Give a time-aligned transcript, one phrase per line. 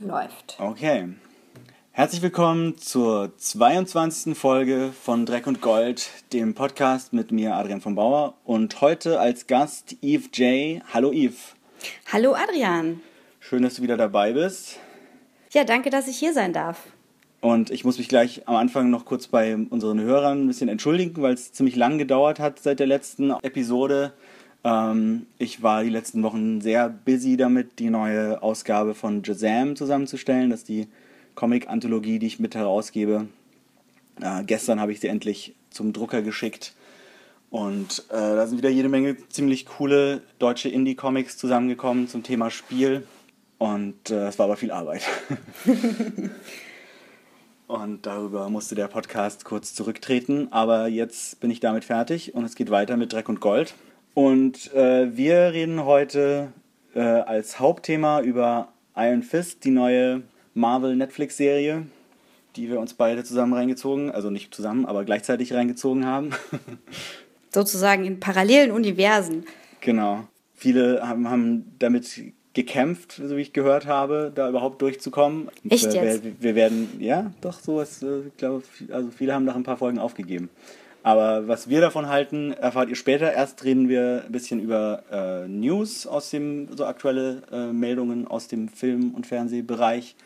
[0.00, 0.56] Läuft.
[0.60, 1.08] Okay.
[1.90, 4.38] Herzlich willkommen zur 22.
[4.38, 8.34] Folge von Dreck und Gold, dem Podcast mit mir, Adrian von Bauer.
[8.44, 10.82] Und heute als Gast Eve J.
[10.94, 11.34] Hallo Eve.
[12.12, 13.00] Hallo Adrian.
[13.40, 14.78] Schön, dass du wieder dabei bist.
[15.50, 16.78] Ja, danke, dass ich hier sein darf.
[17.40, 21.20] Und ich muss mich gleich am Anfang noch kurz bei unseren Hörern ein bisschen entschuldigen,
[21.22, 24.12] weil es ziemlich lang gedauert hat seit der letzten Episode.
[24.64, 30.50] Ähm, ich war die letzten Wochen sehr busy damit, die neue Ausgabe von Jazam zusammenzustellen.
[30.50, 30.88] Das ist die
[31.34, 33.28] Comic-Anthologie, die ich mit herausgebe.
[34.20, 36.74] Äh, gestern habe ich sie endlich zum Drucker geschickt.
[37.50, 43.06] Und äh, da sind wieder jede Menge ziemlich coole deutsche Indie-Comics zusammengekommen zum Thema Spiel.
[43.56, 45.02] Und äh, es war aber viel Arbeit.
[47.68, 50.48] Und darüber musste der Podcast kurz zurücktreten.
[50.50, 53.74] Aber jetzt bin ich damit fertig und es geht weiter mit Dreck und Gold.
[54.14, 56.52] Und äh, wir reden heute
[56.94, 60.22] äh, als Hauptthema über Iron Fist, die neue
[60.54, 61.86] Marvel-Netflix-Serie,
[62.56, 66.30] die wir uns beide zusammen reingezogen, also nicht zusammen, aber gleichzeitig reingezogen haben.
[67.54, 69.46] Sozusagen in parallelen Universen.
[69.80, 70.26] Genau.
[70.54, 72.20] Viele haben, haben damit
[72.54, 75.48] gekämpft, so wie ich gehört habe, da überhaupt durchzukommen.
[75.68, 76.24] Echt wir, jetzt?
[76.24, 79.76] Wir, wir werden, ja, doch sowas, äh, ich glaube, also viele haben nach ein paar
[79.76, 80.50] Folgen aufgegeben.
[81.08, 83.32] Aber was wir davon halten, erfahrt ihr später.
[83.32, 88.46] Erst reden wir ein bisschen über äh, News aus dem, so aktuelle äh, Meldungen aus
[88.46, 90.16] dem Film- und Fernsehbereich.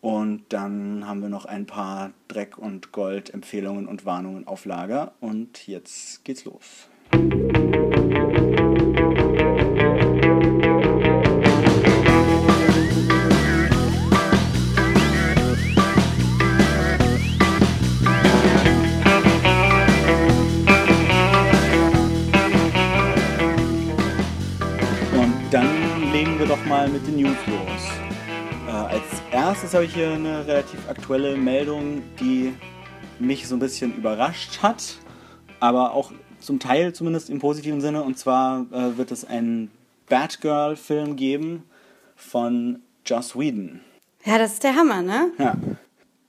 [0.00, 5.12] Und dann haben wir noch ein paar Dreck- und Gold-Empfehlungen und Warnungen auf Lager.
[5.20, 6.88] Und jetzt geht's los.
[7.12, 7.93] Und
[29.74, 32.54] erstes habe ich hier eine relativ aktuelle Meldung, die
[33.18, 34.98] mich so ein bisschen überrascht hat,
[35.58, 38.02] aber auch zum Teil zumindest im positiven Sinne.
[38.02, 39.70] Und zwar äh, wird es einen
[40.08, 41.64] Batgirl-Film geben
[42.14, 43.80] von Joss Whedon.
[44.24, 45.32] Ja, das ist der Hammer, ne?
[45.38, 45.56] Ja.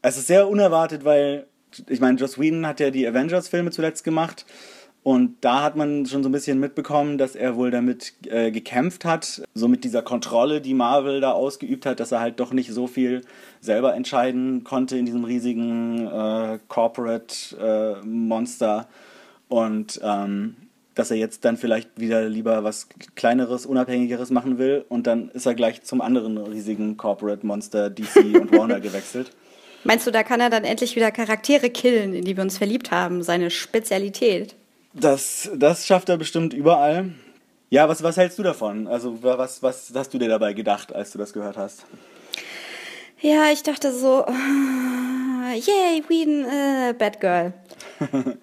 [0.01, 1.45] Es ist sehr unerwartet, weil,
[1.87, 4.45] ich meine, Joss Whedon hat ja die Avengers-Filme zuletzt gemacht.
[5.05, 9.05] Und da hat man schon so ein bisschen mitbekommen, dass er wohl damit äh, gekämpft
[9.05, 12.73] hat, so mit dieser Kontrolle, die Marvel da ausgeübt hat, dass er halt doch nicht
[12.73, 13.21] so viel
[13.61, 18.87] selber entscheiden konnte in diesem riesigen äh, Corporate äh, Monster.
[19.47, 20.55] Und ähm,
[20.95, 24.85] dass er jetzt dann vielleicht wieder lieber was kleineres, unabhängigeres machen will.
[24.89, 29.29] Und dann ist er gleich zum anderen riesigen Corporate Monster DC und Warner gewechselt.
[29.83, 32.89] Meinst du, da kann er dann endlich wieder Charaktere killen, in die wir uns verliebt
[32.89, 33.21] haben?
[33.21, 34.55] Seine Spezialität.
[34.95, 37.11] Das, das schafft er bestimmt überall.
[37.69, 38.87] Ja, was, was hältst du davon?
[38.87, 41.85] Also, was, was hast du dir dabei gedacht, als du das gehört hast?
[43.19, 44.25] Ja, ich dachte so,
[45.53, 47.53] yay, Whedon, äh, Batgirl.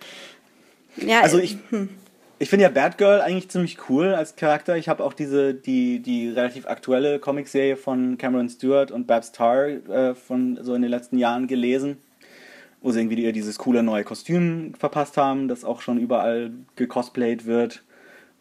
[0.96, 1.56] ja, Also, ich,
[2.38, 4.76] ich finde ja Batgirl eigentlich ziemlich cool als Charakter.
[4.76, 9.68] Ich habe auch diese, die, die relativ aktuelle Comicserie von Cameron Stewart und Babs Tarr
[9.68, 11.96] äh, von so in den letzten Jahren gelesen
[12.82, 17.46] wo sie irgendwie ihr dieses coole neue Kostüm verpasst haben, das auch schon überall gecosplayt
[17.46, 17.82] wird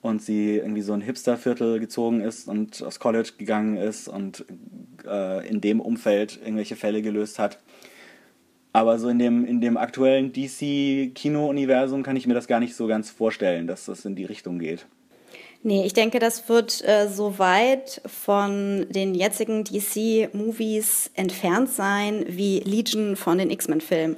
[0.01, 4.45] und sie irgendwie so ein Hipsterviertel gezogen ist und aufs College gegangen ist und
[5.05, 7.59] äh, in dem Umfeld irgendwelche Fälle gelöst hat.
[8.73, 12.87] Aber so in dem, in dem aktuellen DC-Kino-Universum kann ich mir das gar nicht so
[12.87, 14.85] ganz vorstellen, dass das in die Richtung geht.
[15.63, 22.61] Nee, ich denke, das wird äh, so weit von den jetzigen DC-Movies entfernt sein wie
[22.61, 24.15] Legion von den X-Men-Filmen.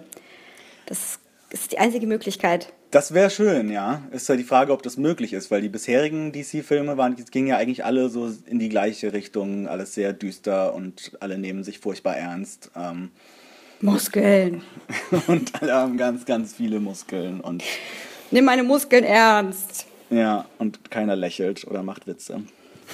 [0.85, 2.73] Das ist die einzige Möglichkeit.
[2.91, 4.03] Das wäre schön, ja.
[4.11, 7.57] Ist ja die Frage, ob das möglich ist, weil die bisherigen DC-Filme waren, gingen ja
[7.57, 12.17] eigentlich alle so in die gleiche Richtung, alles sehr düster und alle nehmen sich furchtbar
[12.17, 12.69] ernst.
[12.75, 13.09] Ähm,
[13.81, 14.61] Muskeln.
[15.27, 17.63] und alle haben ganz, ganz viele Muskeln und
[18.31, 19.85] Nimm meine Muskeln ernst.
[20.09, 22.41] ja, und keiner lächelt oder macht Witze.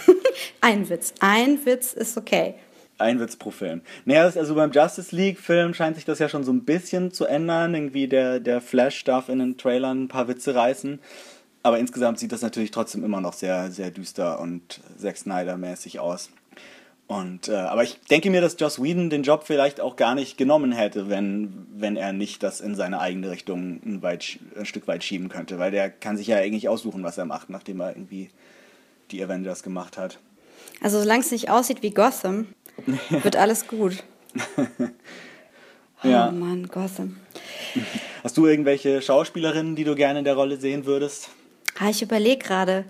[0.62, 1.14] Ein Witz.
[1.20, 2.56] Ein Witz ist okay.
[3.00, 3.82] Ein Witz pro Film.
[4.06, 7.74] Naja, also beim Justice League-Film scheint sich das ja schon so ein bisschen zu ändern.
[7.74, 11.00] Irgendwie der, der Flash darf in den Trailern ein paar Witze reißen.
[11.64, 16.30] Aber insgesamt sieht das natürlich trotzdem immer noch sehr, sehr düster und Zack Snyder-mäßig aus.
[17.08, 20.38] Und, äh, aber ich denke mir, dass Joss Whedon den Job vielleicht auch gar nicht
[20.38, 24.88] genommen hätte, wenn, wenn er nicht das in seine eigene Richtung ein, weit, ein Stück
[24.88, 25.58] weit schieben könnte.
[25.58, 28.30] Weil der kann sich ja eigentlich aussuchen, was er macht, nachdem er irgendwie
[29.10, 30.20] die Avengers gemacht hat.
[30.82, 32.48] Also solange es nicht aussieht wie Gotham,
[33.10, 34.04] wird alles gut.
[36.02, 36.32] Oh Ja.
[36.32, 37.18] Mann, Gotham.
[38.24, 41.30] Hast du irgendwelche Schauspielerinnen, die du gerne in der Rolle sehen würdest?
[41.78, 42.86] Ah, ich überlege gerade.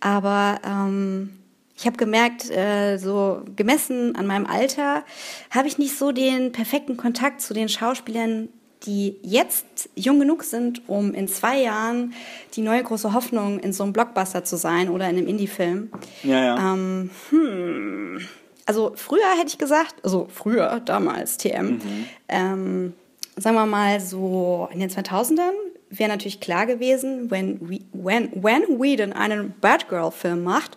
[0.00, 1.38] Aber ähm,
[1.76, 5.04] ich habe gemerkt, äh, so gemessen an meinem Alter,
[5.50, 8.48] habe ich nicht so den perfekten Kontakt zu den Schauspielern,
[8.84, 12.14] die jetzt jung genug sind, um in zwei Jahren
[12.54, 15.90] die neue große Hoffnung in so einem Blockbuster zu sein oder in einem Indie-Film.
[16.22, 16.72] Ja, ja.
[16.72, 18.26] Ähm, hm.
[18.70, 22.06] Also früher hätte ich gesagt, also früher, damals, TM, mhm.
[22.28, 22.92] ähm,
[23.34, 25.54] sagen wir mal so in den 2000ern
[25.88, 27.58] wäre natürlich klar gewesen, wenn,
[27.92, 30.76] when, when Whedon einen Batgirl-Film macht,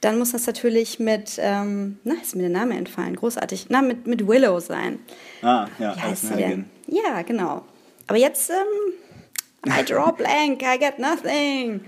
[0.00, 4.06] dann muss das natürlich mit, ähm, na, ist mir der Name entfallen, großartig, na, mit,
[4.06, 5.00] mit Willow sein.
[5.42, 6.66] Ah, ja, Wie heißt sie denn?
[6.86, 7.64] Ja, genau.
[8.06, 11.80] Aber jetzt, ähm, I draw blank, I get nothing.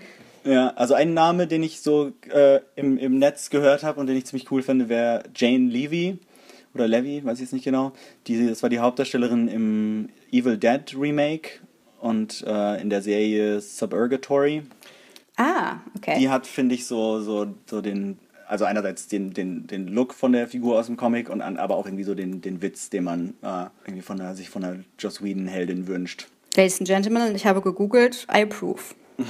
[0.47, 4.17] Ja, also ein Name, den ich so äh, im, im Netz gehört habe und den
[4.17, 6.19] ich ziemlich cool finde, wäre Jane Levy
[6.73, 7.93] oder Levy, weiß ich jetzt nicht genau.
[8.29, 11.61] Die, das war die Hauptdarstellerin im Evil Dead Remake
[12.01, 14.63] und äh, in der Serie Suburgatory.
[15.37, 16.17] Ah, okay.
[16.21, 20.31] Die hat, finde ich, so, so, so den, also einerseits den, den, den Look von
[20.31, 23.03] der Figur aus dem Comic und an, aber auch irgendwie so den, den Witz, den
[23.03, 26.29] man äh, irgendwie von der, sich von der Joss Whedon-Heldin wünscht.
[26.55, 28.95] Ladies and Gentlemen, ich habe gegoogelt, I approve.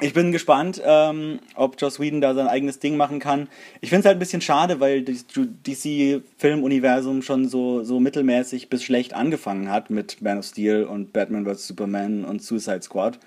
[0.00, 3.48] Ich bin gespannt, ähm, ob Joss Whedon da sein eigenes Ding machen kann.
[3.82, 8.82] Ich finde es halt ein bisschen schade, weil das DC-Filmuniversum schon so, so mittelmäßig bis
[8.82, 11.68] schlecht angefangen hat mit Man of Steel und Batman vs.
[11.68, 13.20] Superman und Suicide Squad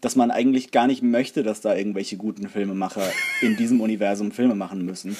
[0.00, 3.02] dass man eigentlich gar nicht möchte, dass da irgendwelche guten Filmemacher
[3.40, 5.16] in diesem Universum Filme machen müssen.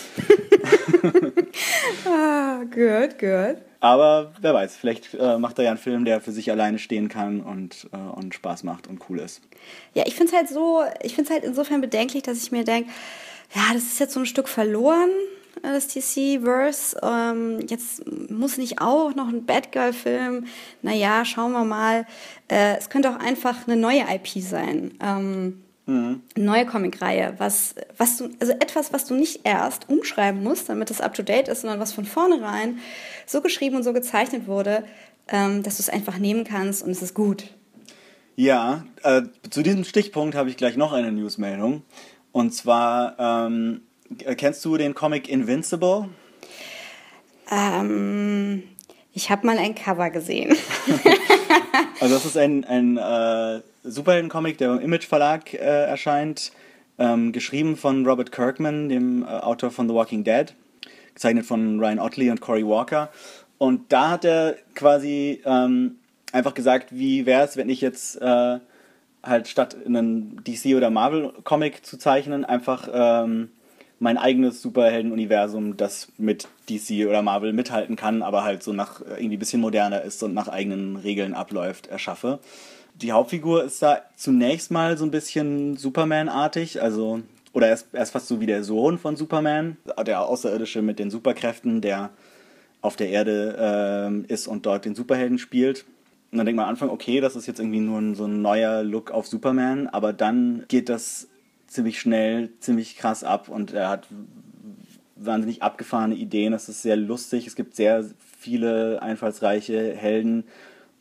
[2.06, 3.62] ah, gut, gut.
[3.80, 7.08] Aber wer weiß, vielleicht äh, macht er ja einen Film, der für sich alleine stehen
[7.08, 9.40] kann und, äh, und Spaß macht und cool ist.
[9.94, 12.64] Ja, ich finde es halt so, ich finde es halt insofern bedenklich, dass ich mir
[12.64, 12.90] denke,
[13.54, 15.10] ja, das ist jetzt so ein Stück verloren
[15.62, 16.96] das DC-Verse.
[17.02, 20.46] Ähm, jetzt muss nicht auch noch ein Batgirl-Film.
[20.82, 22.06] Naja, schauen wir mal.
[22.48, 24.92] Äh, es könnte auch einfach eine neue IP sein.
[25.02, 26.22] Ähm, mhm.
[26.36, 27.34] Eine neue Comic-Reihe.
[27.38, 31.62] Was, was du, also etwas, was du nicht erst umschreiben musst, damit es up-to-date ist,
[31.62, 32.78] sondern was von vornherein
[33.26, 34.84] so geschrieben und so gezeichnet wurde,
[35.28, 37.44] ähm, dass du es einfach nehmen kannst und es ist gut.
[38.36, 41.82] Ja, äh, zu diesem Stichpunkt habe ich gleich noch eine Newsmeldung.
[42.30, 43.87] Und zwar ähm, äh,
[44.36, 46.08] kennst du den Comic Invincible?
[47.50, 48.62] Ähm,
[49.12, 50.56] ich habe mal ein Cover gesehen.
[52.00, 56.52] also das ist ein, ein äh, Superhelden-Comic, der im Image Verlag äh, erscheint,
[56.98, 60.54] ähm, geschrieben von Robert Kirkman, dem äh, Autor von The Walking Dead,
[61.14, 63.10] gezeichnet von Ryan Otley und Cory Walker.
[63.56, 65.96] Und da hat er quasi ähm,
[66.32, 68.58] einfach gesagt, wie wäre es, wenn ich jetzt äh,
[69.22, 73.50] halt statt einen DC- oder Marvel-Comic zu zeichnen, einfach ähm,
[74.00, 79.14] mein eigenes Superhelden-Universum, das mit DC oder Marvel mithalten kann, aber halt so nach äh,
[79.18, 82.38] irgendwie ein bisschen moderner ist und nach eigenen Regeln abläuft, erschaffe.
[82.94, 87.20] Die Hauptfigur ist da zunächst mal so ein bisschen Superman-artig, also
[87.52, 90.98] oder er ist, er ist fast so wie der Sohn von Superman, der Außerirdische mit
[90.98, 92.10] den Superkräften, der
[92.80, 95.84] auf der Erde äh, ist und dort den Superhelden spielt.
[96.30, 98.42] Und dann denkt man am Anfang, okay, das ist jetzt irgendwie nur ein, so ein
[98.42, 101.26] neuer Look auf Superman, aber dann geht das
[101.68, 104.08] ziemlich schnell, ziemlich krass ab und er hat
[105.14, 106.52] wahnsinnig abgefahrene Ideen.
[106.52, 108.04] Es ist sehr lustig, es gibt sehr
[108.38, 110.44] viele einfallsreiche Helden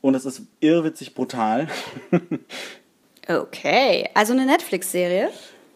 [0.02, 1.68] und es ist irrwitzig brutal.
[3.28, 5.30] okay, also eine Netflix-Serie?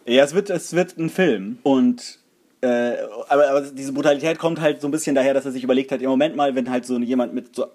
[0.06, 2.20] Ja, es wird, es wird ein Film und
[2.62, 2.98] äh,
[3.28, 6.02] aber, aber diese Brutalität kommt halt so ein bisschen daher, dass er sich überlegt hat,
[6.02, 7.66] im Moment mal, wenn halt so jemand mit so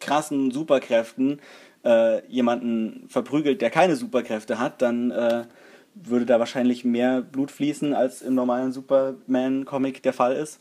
[0.00, 1.40] krassen Superkräften
[1.84, 5.44] äh, jemanden verprügelt, der keine Superkräfte hat, dann äh,
[5.94, 10.60] würde da wahrscheinlich mehr Blut fließen, als im normalen Superman-Comic der Fall ist.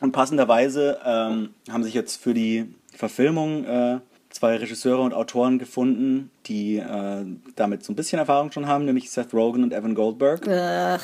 [0.00, 4.00] Und passenderweise ähm, haben sich jetzt für die Verfilmung äh,
[4.30, 7.24] zwei Regisseure und Autoren gefunden, die äh,
[7.54, 10.46] damit so ein bisschen Erfahrung schon haben, nämlich Seth Rogen und Evan Goldberg.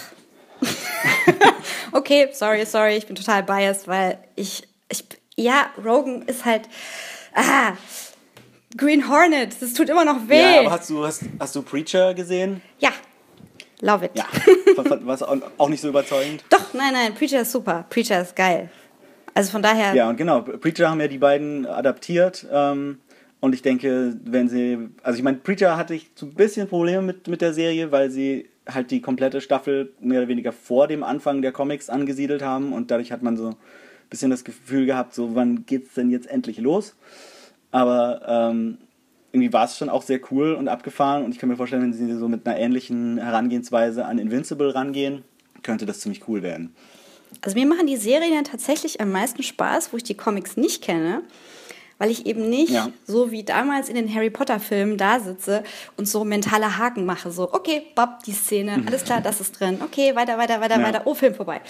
[1.92, 5.04] okay, sorry, sorry, ich bin total biased, weil ich, ich
[5.36, 6.68] ja, Rogen ist halt,
[7.34, 7.72] ah,
[8.76, 10.40] Green Hornet, das tut immer noch weh.
[10.40, 12.62] Ja, aber hast du, hast, hast du Preacher gesehen?
[12.78, 12.90] Ja,
[13.80, 14.12] Love it.
[14.14, 14.26] Ja,
[14.76, 16.44] war auch nicht so überzeugend?
[16.50, 17.86] Doch, nein, nein, Preacher ist super.
[17.88, 18.70] Preacher ist geil.
[19.34, 19.94] Also von daher.
[19.94, 22.46] Ja, und genau, Preacher haben ja die beiden adaptiert.
[22.52, 22.98] Ähm,
[23.40, 24.90] und ich denke, wenn sie.
[25.02, 28.10] Also ich meine, Preacher hatte ich so ein bisschen Probleme mit, mit der Serie, weil
[28.10, 32.72] sie halt die komplette Staffel mehr oder weniger vor dem Anfang der Comics angesiedelt haben.
[32.72, 33.56] Und dadurch hat man so ein
[34.10, 36.94] bisschen das Gefühl gehabt, so wann geht's denn jetzt endlich los?
[37.70, 38.78] Aber ähm,
[39.32, 41.92] irgendwie war es schon auch sehr cool und abgefahren und ich kann mir vorstellen, wenn
[41.92, 45.22] sie so mit einer ähnlichen Herangehensweise an Invincible rangehen,
[45.62, 46.74] könnte das ziemlich cool werden.
[47.42, 51.22] Also mir machen die Serien tatsächlich am meisten Spaß, wo ich die Comics nicht kenne,
[52.00, 52.88] weil ich eben nicht Ja.
[53.06, 55.62] so wie damals in den Harry Potter Filmen da sitze
[55.98, 57.30] und so mentale Haken mache.
[57.30, 59.78] So, okay, Bob, die Szene, alles klar, das ist drin.
[59.84, 60.82] Okay, weiter, weiter, weiter, Ja.
[60.86, 61.02] weiter.
[61.04, 61.60] Oh, Film vorbei.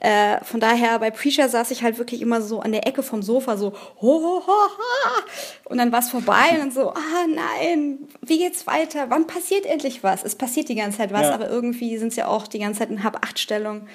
[0.00, 3.22] Äh, von daher, bei Preacher saß ich halt wirklich immer so an der Ecke vom
[3.22, 5.22] Sofa, so, ho, ho, ho, ha.
[5.66, 9.06] Und dann war es vorbei und dann so, ah, nein, wie geht's weiter?
[9.08, 10.24] Wann passiert endlich was?
[10.24, 11.34] Es passiert die ganze Zeit was, Ja.
[11.34, 13.86] aber irgendwie sind es ja auch die ganze Zeit in Hab-Acht-Stellung.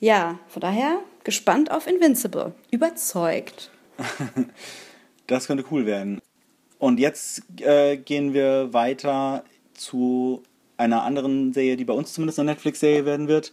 [0.00, 2.52] Ja, von daher gespannt auf Invincible.
[2.70, 3.70] Überzeugt.
[5.26, 6.20] Das könnte cool werden.
[6.78, 10.42] Und jetzt äh, gehen wir weiter zu
[10.76, 13.52] einer anderen Serie, die bei uns zumindest eine Netflix-Serie werden wird,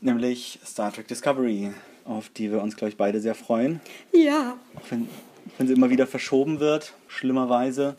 [0.00, 1.70] nämlich Star Trek Discovery,
[2.04, 3.80] auf die wir uns, glaube ich, beide sehr freuen.
[4.12, 4.56] Ja.
[4.74, 5.08] Auch wenn,
[5.58, 7.96] wenn sie immer wieder verschoben wird, schlimmerweise.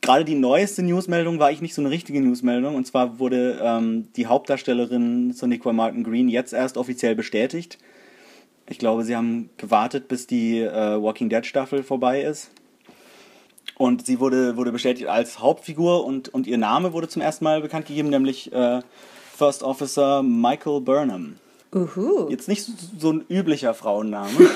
[0.00, 2.74] Gerade die neueste Newsmeldung war eigentlich nicht so eine richtige Newsmeldung.
[2.74, 7.78] Und zwar wurde ähm, die Hauptdarstellerin Soniqua Martin Green jetzt erst offiziell bestätigt.
[8.68, 12.50] Ich glaube, sie haben gewartet, bis die äh, Walking Dead Staffel vorbei ist.
[13.76, 17.60] Und sie wurde, wurde bestätigt als Hauptfigur und, und ihr Name wurde zum ersten Mal
[17.60, 18.80] bekannt gegeben, nämlich äh,
[19.36, 21.36] First Officer Michael Burnham.
[21.74, 22.28] Uhu.
[22.30, 24.30] Jetzt nicht so, so ein üblicher Frauenname.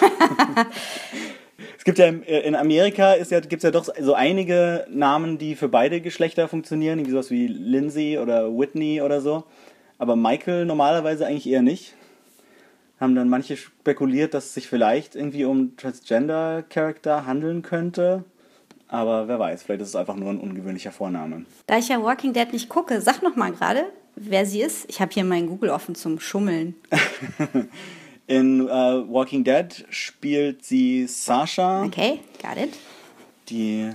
[1.77, 5.37] es gibt ja äh, in Amerika ist ja, gibt es ja doch so einige Namen,
[5.37, 9.43] die für beide Geschlechter funktionieren, wie sowas wie Lindsay oder Whitney oder so.
[9.99, 11.97] Aber Michael normalerweise eigentlich eher nicht.
[13.01, 18.25] Haben dann manche spekuliert, dass es sich vielleicht irgendwie um Transgender-Charakter handeln könnte.
[18.89, 21.45] Aber wer weiß, vielleicht ist es einfach nur ein ungewöhnlicher Vorname.
[21.67, 23.85] Da ich ja Walking Dead nicht gucke, sag noch mal gerade,
[24.17, 24.87] wer sie ist.
[24.89, 26.75] Ich habe hier meinen Google offen zum Schummeln.
[28.27, 31.85] In äh, Walking Dead spielt sie Sasha.
[31.85, 32.75] Okay, got it.
[33.49, 33.91] Die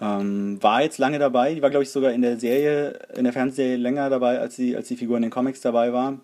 [0.00, 1.54] ähm, war jetzt lange dabei.
[1.54, 4.76] Die war, glaube ich, sogar in der Serie, in der Fernsehserie länger dabei, als, sie,
[4.76, 6.18] als die Figur in den Comics dabei war.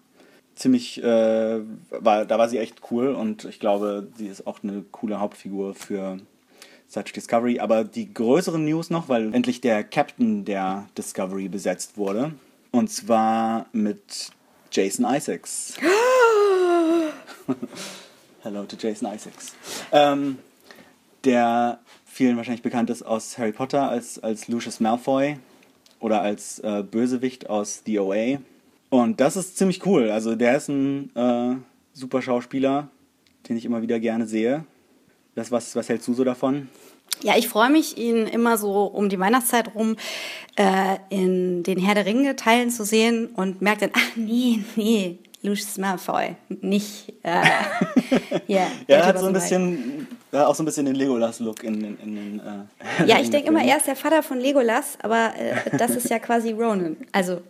[0.55, 4.83] Ziemlich, äh, war, da war sie echt cool und ich glaube, sie ist auch eine
[4.93, 6.19] coole Hauptfigur für
[6.93, 7.59] Trek Discovery.
[7.59, 12.33] Aber die größeren News noch, weil endlich der Captain der Discovery besetzt wurde.
[12.71, 14.31] Und zwar mit
[14.71, 15.77] Jason Isaacs.
[18.43, 19.55] Hello to Jason Isaacs.
[19.93, 20.39] Ähm,
[21.25, 25.39] der vielen wahrscheinlich bekannt ist aus Harry Potter als, als Lucius Malfoy
[26.01, 28.39] oder als äh, Bösewicht aus The OA.
[28.93, 30.11] Und das ist ziemlich cool.
[30.11, 31.57] Also der ist ein äh,
[31.95, 32.89] super Schauspieler,
[33.49, 34.67] den ich immer wieder gerne sehe.
[35.35, 36.69] Das, was, was hältst du so davon?
[37.23, 39.97] Ja, ich freue mich, ihn immer so um die Weihnachtszeit rum
[40.57, 45.17] äh, in den Herr der Ringe Teilen zu sehen und merke dann, ach nee, nee,
[45.41, 47.15] Lucius Malfoy, nicht.
[47.23, 47.31] Äh,
[48.47, 51.83] yeah, Ja, er hat so ein bisschen, ja, auch so ein bisschen den Legolas-Look in,
[51.83, 52.41] in, in den.
[52.41, 55.79] Äh, Ja, in ich den denke immer, er ist der Vater von Legolas, aber äh,
[55.79, 56.99] das ist ja quasi Ronan.
[57.11, 57.41] Also,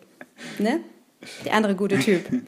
[0.61, 0.83] ne?
[1.45, 2.25] Der andere gute Typ.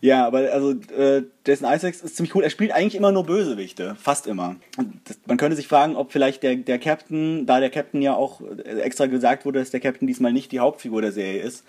[0.00, 2.44] Ja, aber also äh, Jason Isaacs ist ziemlich cool.
[2.44, 4.56] Er spielt eigentlich immer nur Bösewichte, fast immer.
[5.04, 8.40] Das, man könnte sich fragen, ob vielleicht der, der Captain, da der Captain ja auch
[8.40, 11.64] äh, extra gesagt wurde, dass der Captain diesmal nicht die Hauptfigur der Serie ist,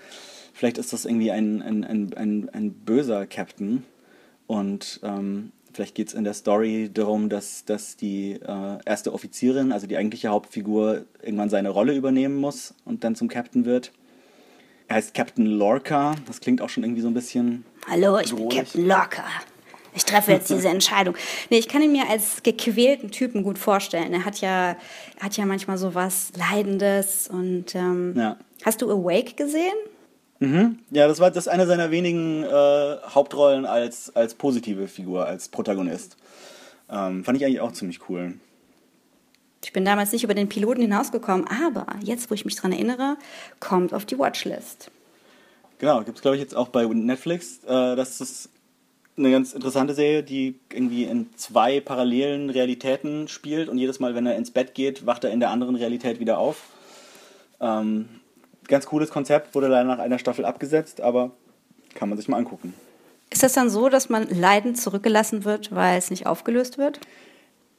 [0.53, 3.83] vielleicht ist das irgendwie ein, ein, ein, ein, ein böser Captain.
[4.45, 9.71] Und ähm, vielleicht geht es in der Story darum, dass, dass die äh, erste Offizierin,
[9.71, 13.91] also die eigentliche Hauptfigur, irgendwann seine Rolle übernehmen muss und dann zum Captain wird.
[14.87, 16.15] Er heißt Captain Lorca.
[16.27, 18.57] Das klingt auch schon irgendwie so ein bisschen Hallo, ich bin Bedrohlich.
[18.59, 19.23] Captain Locker.
[19.95, 21.15] Ich treffe jetzt diese Entscheidung.
[21.49, 24.13] Nee, ich kann ihn mir als gequälten Typen gut vorstellen.
[24.13, 24.77] Er hat ja, er
[25.21, 28.37] hat ja manchmal so was Leidendes und ähm, Ja.
[28.63, 29.73] hast du Awake gesehen?
[30.39, 30.79] Mhm.
[30.91, 32.47] Ja, das war das eine seiner wenigen äh,
[33.09, 36.15] Hauptrollen als, als positive Figur, als Protagonist.
[36.89, 38.35] Ähm, fand ich eigentlich auch ziemlich cool.
[39.63, 43.17] Ich bin damals nicht über den Piloten hinausgekommen, aber jetzt, wo ich mich dran erinnere,
[43.59, 44.91] kommt auf die Watchlist.
[45.79, 47.63] Genau, gibt es glaube ich jetzt auch bei Netflix.
[47.65, 48.49] Äh, das ist
[49.17, 54.25] eine ganz interessante Serie, die irgendwie in zwei parallelen Realitäten spielt und jedes Mal, wenn
[54.27, 56.61] er ins Bett geht, wacht er in der anderen Realität wieder auf.
[57.59, 58.07] Ähm,
[58.67, 61.31] ganz cooles Konzept, wurde leider nach einer Staffel abgesetzt, aber
[61.95, 62.73] kann man sich mal angucken.
[63.29, 66.99] Ist das dann so, dass man leidend zurückgelassen wird, weil es nicht aufgelöst wird?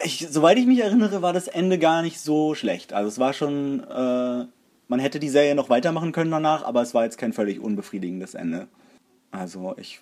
[0.03, 2.93] Ich, soweit ich mich erinnere, war das Ende gar nicht so schlecht.
[2.93, 4.47] Also es war schon, äh,
[4.87, 8.35] man hätte die Serie noch weitermachen können danach, aber es war jetzt kein völlig unbefriedigendes
[8.35, 8.69] Ende.
[9.33, 10.01] Also ich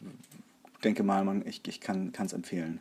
[0.85, 2.81] denke mal, man, ich, ich kann es empfehlen.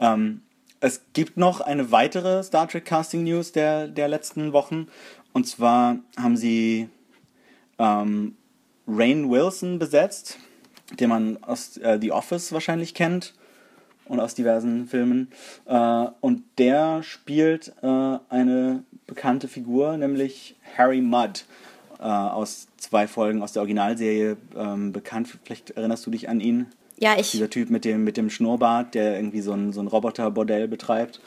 [0.00, 0.42] Ähm,
[0.80, 4.88] es gibt noch eine weitere Star Trek Casting News der, der letzten Wochen.
[5.32, 6.88] Und zwar haben sie
[7.78, 8.36] ähm,
[8.86, 10.38] Rain Wilson besetzt,
[10.98, 13.34] den man aus äh, The Office wahrscheinlich kennt
[14.06, 15.30] und aus diversen Filmen.
[15.66, 21.44] Äh, und der spielt äh, eine bekannte Figur, nämlich Harry Mudd
[21.98, 25.28] äh, aus zwei Folgen aus der Originalserie ähm, bekannt.
[25.44, 26.66] Vielleicht erinnerst du dich an ihn.
[26.96, 27.32] Ja, ich.
[27.32, 31.20] Dieser Typ mit dem, mit dem Schnurrbart, der irgendwie so ein, so ein Roboter-Bordell betreibt.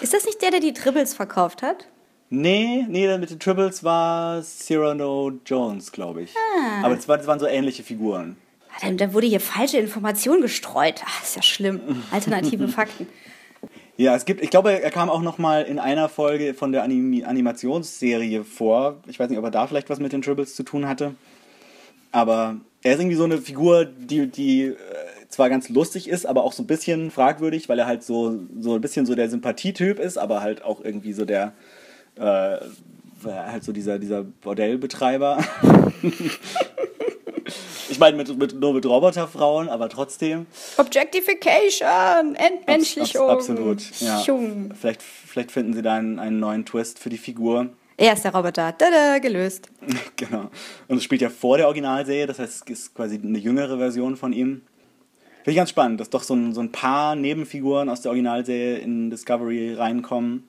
[0.00, 1.86] Ist das nicht der, der die Tribbles verkauft hat?
[2.30, 6.34] Nee, nee, mit den Tribbles war Cyrano Jones, glaube ich.
[6.36, 6.84] Ah.
[6.84, 8.36] Aber das, war, das waren so ähnliche Figuren.
[8.74, 11.02] Ah, Dann, dann wurde hier falsche Information gestreut.
[11.04, 11.80] Ach, ist ja schlimm.
[12.10, 13.06] Alternative Fakten.
[13.96, 16.82] Ja, es gibt, ich glaube, er kam auch noch mal in einer Folge von der
[16.82, 18.96] Anim Animationsserie vor.
[19.06, 21.14] Ich weiß nicht, ob er da vielleicht was mit den Tribbles zu tun hatte.
[22.10, 24.74] Aber er ist irgendwie so eine Figur, die, die äh,
[25.28, 28.74] zwar ganz lustig ist, aber auch so ein bisschen fragwürdig, weil er halt so, so
[28.74, 31.52] ein bisschen so der Sympathietyp ist, aber halt auch irgendwie so der,
[32.16, 32.56] äh,
[33.24, 35.38] halt so dieser, dieser Bordellbetreiber.
[37.94, 40.46] ich meine, mit, mit, nur mit Roboterfrauen, aber trotzdem.
[40.76, 43.28] Objectification, Entmenschlichung.
[43.28, 44.20] Abs- absolut, ja.
[44.74, 47.70] Vielleicht, vielleicht finden sie da einen, einen neuen Twist für die Figur.
[47.96, 48.76] Er ist der Roboter.
[48.76, 49.68] Tada, gelöst.
[50.16, 50.50] genau.
[50.88, 54.16] Und es spielt ja vor der Originalserie, das heißt, es ist quasi eine jüngere Version
[54.16, 54.62] von ihm.
[55.36, 58.78] Finde ich ganz spannend, dass doch so ein, so ein paar Nebenfiguren aus der Originalserie
[58.78, 60.48] in Discovery reinkommen.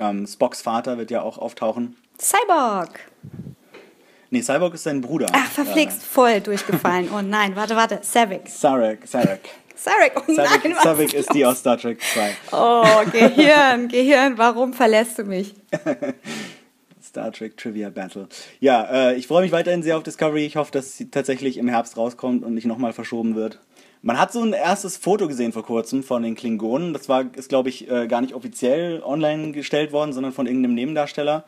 [0.00, 1.96] Ähm, Spocks Vater wird ja auch auftauchen.
[2.18, 2.98] Cyborg.
[4.34, 5.28] Nee, Cyborg ist sein Bruder.
[5.32, 7.08] Ach, verflixt, voll durchgefallen.
[7.16, 7.94] Oh nein, warte, warte.
[7.94, 9.48] Äh, Sarek, Sarek.
[9.76, 12.30] Sarek, oh nein, Sarek, was Sarek ist die aus Star Trek 2.
[12.50, 15.54] Oh, Gehirn, Gehirn, warum verlässt du mich?
[17.00, 18.26] Star Trek Trivia Battle.
[18.58, 20.44] Ja, äh, ich freue mich weiterhin sehr auf Discovery.
[20.46, 23.60] Ich hoffe, dass sie tatsächlich im Herbst rauskommt und nicht nochmal verschoben wird.
[24.02, 26.92] Man hat so ein erstes Foto gesehen vor kurzem von den Klingonen.
[26.92, 30.74] Das war, ist glaube ich, äh, gar nicht offiziell online gestellt worden, sondern von irgendeinem
[30.74, 31.44] Nebendarsteller.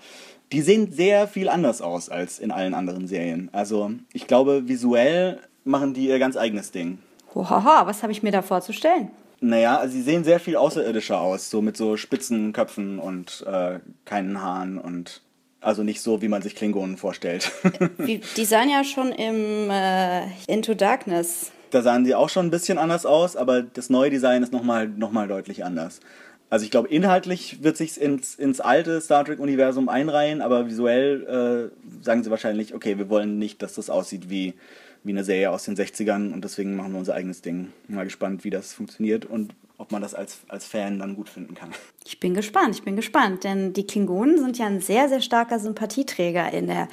[0.53, 3.49] Die sehen sehr viel anders aus als in allen anderen Serien.
[3.53, 6.99] Also ich glaube, visuell machen die ihr ganz eigenes Ding.
[7.35, 9.11] Hohaha, was habe ich mir da vorzustellen?
[9.41, 13.81] Naja, also sie sehen sehr viel außerirdischer aus, so mit so spitzen Köpfen und äh,
[14.05, 15.21] keinen Haaren und
[15.61, 17.50] also nicht so, wie man sich Klingonen vorstellt.
[17.99, 21.50] Wie, die sahen ja schon im äh, Into Darkness.
[21.71, 24.87] da sahen sie auch schon ein bisschen anders aus, aber das neue Design ist nochmal
[24.88, 26.00] noch mal deutlich anders.
[26.49, 32.05] Also ich glaube, inhaltlich wird sich ins, ins alte Star Trek-Universum einreihen, aber visuell äh,
[32.05, 34.55] sagen sie wahrscheinlich, okay, wir wollen nicht, dass das aussieht wie,
[35.03, 37.73] wie eine Serie aus den 60ern und deswegen machen wir unser eigenes Ding.
[37.88, 41.55] Mal gespannt, wie das funktioniert und ob man das als, als Fan dann gut finden
[41.55, 41.71] kann.
[42.05, 45.59] Ich bin gespannt, ich bin gespannt, denn die Klingonen sind ja ein sehr, sehr starker
[45.59, 46.88] Sympathieträger in der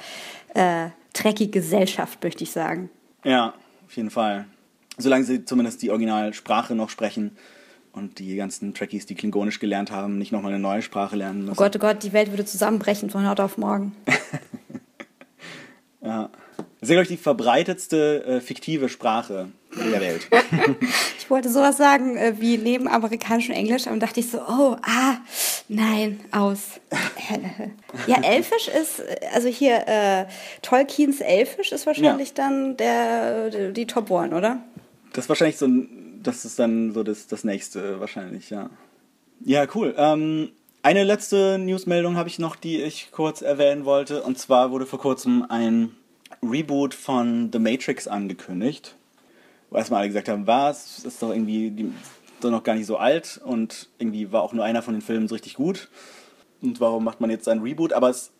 [0.54, 2.90] äh, Trekkie-Gesellschaft, möchte ich sagen.
[3.22, 3.54] Ja,
[3.86, 4.46] auf jeden Fall.
[4.98, 7.36] Solange sie zumindest die Originalsprache noch sprechen
[7.94, 11.52] und die ganzen Trekkies, die Klingonisch gelernt haben, nicht nochmal eine neue Sprache lernen müssen.
[11.52, 13.94] Oh Gott, oh Gott, die Welt würde zusammenbrechen von heute auf morgen.
[16.02, 16.28] Ja.
[16.80, 20.28] Das ist glaube ich, die verbreitetste äh, fiktive Sprache der Welt.
[21.18, 24.76] Ich wollte sowas sagen äh, wie neben amerikanisch und Englisch, und dachte ich so, oh,
[24.82, 25.16] ah,
[25.68, 26.78] nein, aus.
[28.06, 30.26] ja, Elfisch ist, äh, also hier, äh,
[30.60, 32.34] Tolkiens Elfisch ist wahrscheinlich Ja.
[32.34, 34.58] dann der, der, die Top One, oder?
[35.14, 35.88] Das ist wahrscheinlich so ein,
[36.26, 38.70] das ist dann so das, das nächste wahrscheinlich, ja.
[39.40, 39.94] Ja, cool.
[39.96, 40.50] Ähm,
[40.82, 44.22] eine letzte Newsmeldung habe ich noch, die ich kurz erwähnen wollte.
[44.22, 45.92] Und zwar wurde vor kurzem ein
[46.42, 48.94] Reboot von The Matrix angekündigt.
[49.70, 51.92] Wo erstmal alle gesagt haben, was, ist doch irgendwie die,
[52.40, 55.28] doch noch gar nicht so alt und irgendwie war auch nur einer von den Filmen
[55.28, 55.88] so richtig gut.
[56.62, 57.92] Und warum macht man jetzt ein Reboot?
[57.92, 58.30] Aber es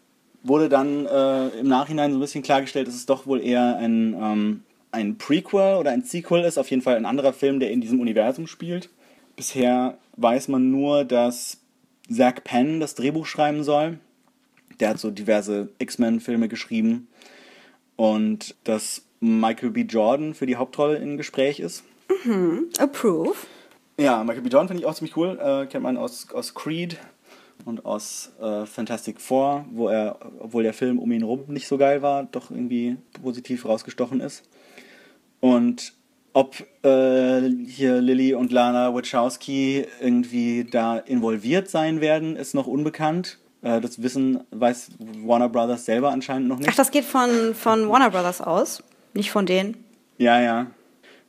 [0.42, 4.14] wurde dann äh, im Nachhinein so ein bisschen klargestellt, dass es doch wohl eher ein,
[4.14, 4.62] ähm,
[4.94, 6.58] ein Prequel oder ein Sequel ist.
[6.58, 8.88] Auf jeden Fall ein anderer Film, der in diesem Universum spielt.
[9.36, 11.58] Bisher weiß man nur, dass
[12.10, 13.98] Zach Penn das Drehbuch schreiben soll.
[14.80, 17.08] Der hat so diverse X-Men-Filme geschrieben.
[17.96, 19.82] Und dass Michael B.
[19.82, 21.84] Jordan für die Hauptrolle im Gespräch ist.
[22.78, 23.36] Approve.
[23.96, 24.48] Ja, Michael B.
[24.48, 25.38] Jordan finde ich auch ziemlich cool.
[25.40, 26.98] Äh, kennt man aus, aus Creed
[27.64, 31.78] und aus äh, Fantastic Four, wo er, obwohl der Film um ihn rum nicht so
[31.78, 34.42] geil war, doch irgendwie positiv rausgestochen ist.
[35.44, 35.92] Und
[36.32, 43.36] ob äh, hier Lilly und Lana Wachowski irgendwie da involviert sein werden, ist noch unbekannt.
[43.60, 46.70] Äh, das Wissen weiß Warner Brothers selber anscheinend noch nicht.
[46.70, 49.84] Ach, das geht von, von Warner Brothers aus, nicht von denen.
[50.16, 50.68] Ja, ja.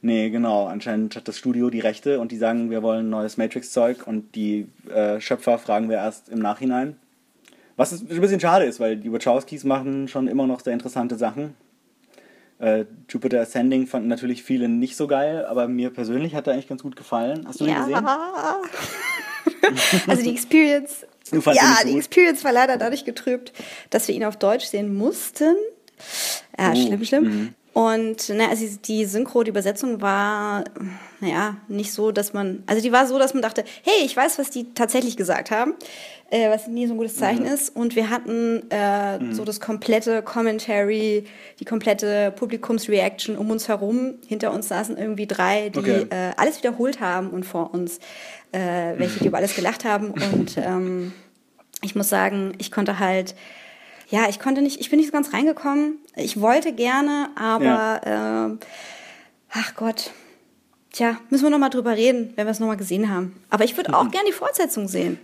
[0.01, 0.67] Nee, genau.
[0.67, 4.69] Anscheinend hat das Studio die Rechte und die sagen, wir wollen neues Matrix-Zeug und die
[4.89, 6.95] äh, Schöpfer fragen wir erst im Nachhinein.
[7.75, 11.17] Was ist ein bisschen schade ist, weil die Wachowskis machen schon immer noch sehr interessante
[11.17, 11.53] Sachen.
[12.59, 16.69] Äh, Jupiter Ascending fanden natürlich viele nicht so geil, aber mir persönlich hat er eigentlich
[16.69, 17.45] ganz gut gefallen.
[17.47, 18.05] Hast du den gesehen?
[20.07, 21.05] also die Experience.
[21.31, 21.51] Ja, so
[21.85, 21.97] die gut?
[21.99, 23.51] Experience war leider dadurch getrübt,
[23.89, 25.55] dass wir ihn auf Deutsch sehen mussten.
[26.57, 27.23] Ja, Oh, schlimm, schlimm.
[27.23, 27.55] mhm.
[27.75, 30.63] Und na, also die Synchro, die Übersetzung war,
[31.19, 34.39] naja, nicht so, dass man, also die war so, dass man dachte, hey, ich weiß,
[34.39, 35.73] was die tatsächlich gesagt haben,
[36.29, 37.51] äh, was nie so ein gutes Zeichen mhm.
[37.51, 37.75] ist.
[37.75, 39.33] Und wir hatten äh, mhm.
[39.33, 41.25] so das komplette Commentary,
[41.59, 44.13] die komplette Publikumsreaction um uns herum.
[44.25, 46.07] Hinter uns saßen irgendwie drei, die okay.
[46.11, 47.99] äh, alles wiederholt haben und vor uns
[48.53, 50.11] äh, welche, die über alles gelacht haben.
[50.11, 51.11] Und ähm,
[51.81, 53.35] ich muss sagen, ich konnte halt
[54.09, 55.97] ja, ich konnte nicht, ich bin nicht so ganz reingekommen.
[56.15, 58.47] Ich wollte gerne, aber ja.
[58.47, 58.57] äh,
[59.51, 60.11] ach Gott.
[60.91, 63.35] Tja, müssen wir nochmal drüber reden, wenn wir es nochmal gesehen haben.
[63.49, 64.11] Aber ich würde auch mhm.
[64.11, 65.19] gerne die Fortsetzung sehen.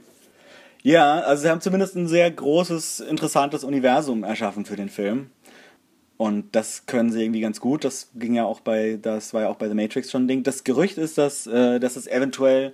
[0.84, 5.30] Ja, also sie haben zumindest ein sehr großes, interessantes Universum erschaffen für den Film.
[6.17, 7.84] Und das können sie irgendwie ganz gut.
[7.84, 10.44] Das ging ja auch bei, das war ja auch bei The Matrix schon ein Ding.
[10.44, 12.74] Das Gerücht ist, dass, äh, dass es eventuell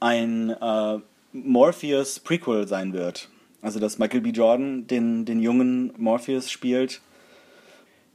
[0.00, 0.98] ein äh,
[1.32, 3.30] Morpheus Prequel sein wird.
[3.62, 4.30] Also, dass Michael B.
[4.30, 7.00] Jordan den, den jungen Morpheus spielt.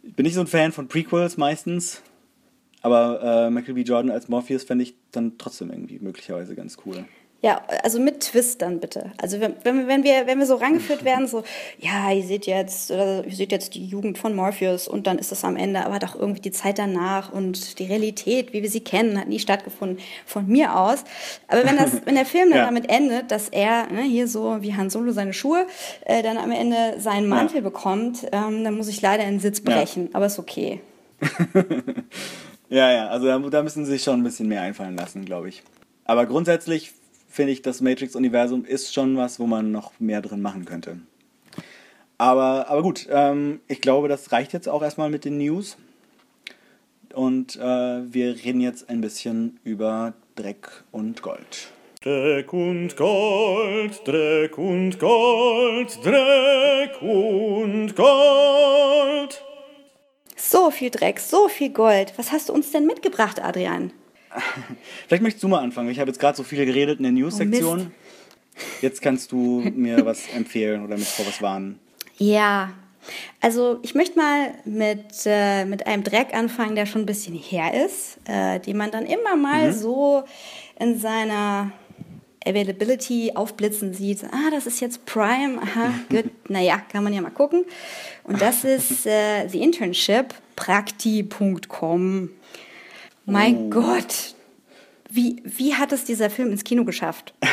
[0.04, 2.04] Ich bin nicht so ein Fan von Prequels meistens,
[2.82, 3.82] aber äh, Michael B.
[3.82, 7.06] Jordan als Morpheus fände ich dann trotzdem irgendwie möglicherweise ganz cool.
[7.44, 9.12] Ja, also mit Twist dann bitte.
[9.22, 11.44] Also wenn, wenn, wir, wenn wir so rangeführt werden, so,
[11.78, 15.32] ja, ihr seht jetzt, oder ihr seht jetzt die Jugend von Morpheus und dann ist
[15.32, 18.80] das am Ende, aber doch irgendwie die Zeit danach und die Realität, wie wir sie
[18.80, 21.04] kennen, hat nie stattgefunden, von mir aus.
[21.48, 22.66] Aber wenn, das, wenn der Film dann ja.
[22.66, 25.68] damit endet, dass er ne, hier so wie Han Solo seine Schuhe,
[26.06, 27.62] äh, dann am Ende seinen Mantel ja.
[27.62, 30.10] bekommt, ähm, dann muss ich leider einen Sitz brechen, ja.
[30.16, 30.82] aber ist okay.
[32.70, 35.50] ja, ja, also da, da müssen sie sich schon ein bisschen mehr einfallen lassen, glaube
[35.50, 35.62] ich.
[36.04, 36.94] Aber grundsätzlich
[37.38, 40.98] finde ich, das Matrix-Universum ist schon was, wo man noch mehr drin machen könnte.
[42.18, 45.78] Aber, aber gut, ähm, ich glaube, das reicht jetzt auch erstmal mit den News.
[47.14, 51.68] Und äh, wir reden jetzt ein bisschen über Dreck und Gold.
[52.02, 59.44] Dreck und Gold, Dreck und Gold, Dreck und Gold.
[60.36, 62.14] So viel Dreck, so viel Gold.
[62.18, 63.92] Was hast du uns denn mitgebracht, Adrian?
[65.08, 65.90] Vielleicht möchtest du mal anfangen.
[65.90, 67.92] Ich habe jetzt gerade so viel geredet in der News-Sektion.
[67.92, 68.08] Oh
[68.82, 71.80] jetzt kannst du mir was empfehlen oder mich vor was warnen.
[72.18, 72.72] Ja,
[73.42, 77.86] also ich möchte mal mit, äh, mit einem Dreck anfangen, der schon ein bisschen her
[77.86, 79.74] ist, äh, den man dann immer mal mhm.
[79.74, 80.24] so
[80.80, 81.72] in seiner
[82.46, 84.24] Availability aufblitzen sieht.
[84.26, 85.62] Ah, das ist jetzt Prime.
[85.62, 86.26] Aha, gut.
[86.50, 87.66] naja, kann man ja mal gucken.
[88.24, 92.30] Und das ist äh, The Internship, prakti.com.
[93.28, 93.70] Mein oh.
[93.70, 94.36] Gott.
[95.10, 97.34] Wie, wie hat es dieser Film ins Kino geschafft?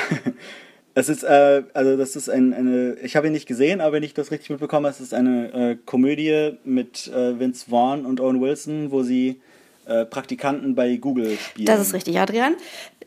[0.96, 4.04] Es ist, äh, also das ist ein, eine, ich habe ihn nicht gesehen, aber wenn
[4.04, 8.40] ich das richtig mitbekomme, es ist eine äh, Komödie mit äh, Vince Vaughn und Owen
[8.40, 9.40] Wilson, wo sie
[9.86, 11.66] äh, Praktikanten bei Google spielen.
[11.66, 12.54] Das ist richtig, Adrian.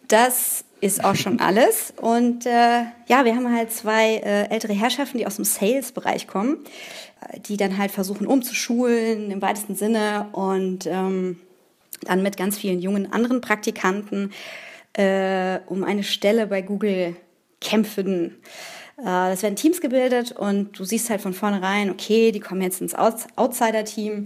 [0.10, 1.94] Das ist auch schon alles.
[1.96, 6.58] Und äh, ja, wir haben halt zwei äh, ältere Herrschaften, die aus dem Sales-Bereich kommen,
[7.48, 11.40] die dann halt versuchen umzuschulen im weitesten Sinne und ähm,
[12.02, 14.32] dann mit ganz vielen jungen anderen Praktikanten
[14.94, 17.16] äh, um eine Stelle bei Google
[17.62, 18.36] kämpfen.
[19.04, 22.82] Äh, es werden Teams gebildet und du siehst halt von vornherein, okay, die kommen jetzt
[22.82, 24.26] ins Outsider-Team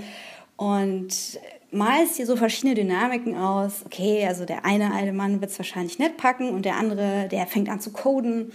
[0.55, 1.39] und
[1.71, 3.83] malst dir so verschiedene Dynamiken aus.
[3.85, 7.47] Okay, also der eine alte Mann wird es wahrscheinlich nicht packen und der andere, der
[7.47, 8.51] fängt an zu coden.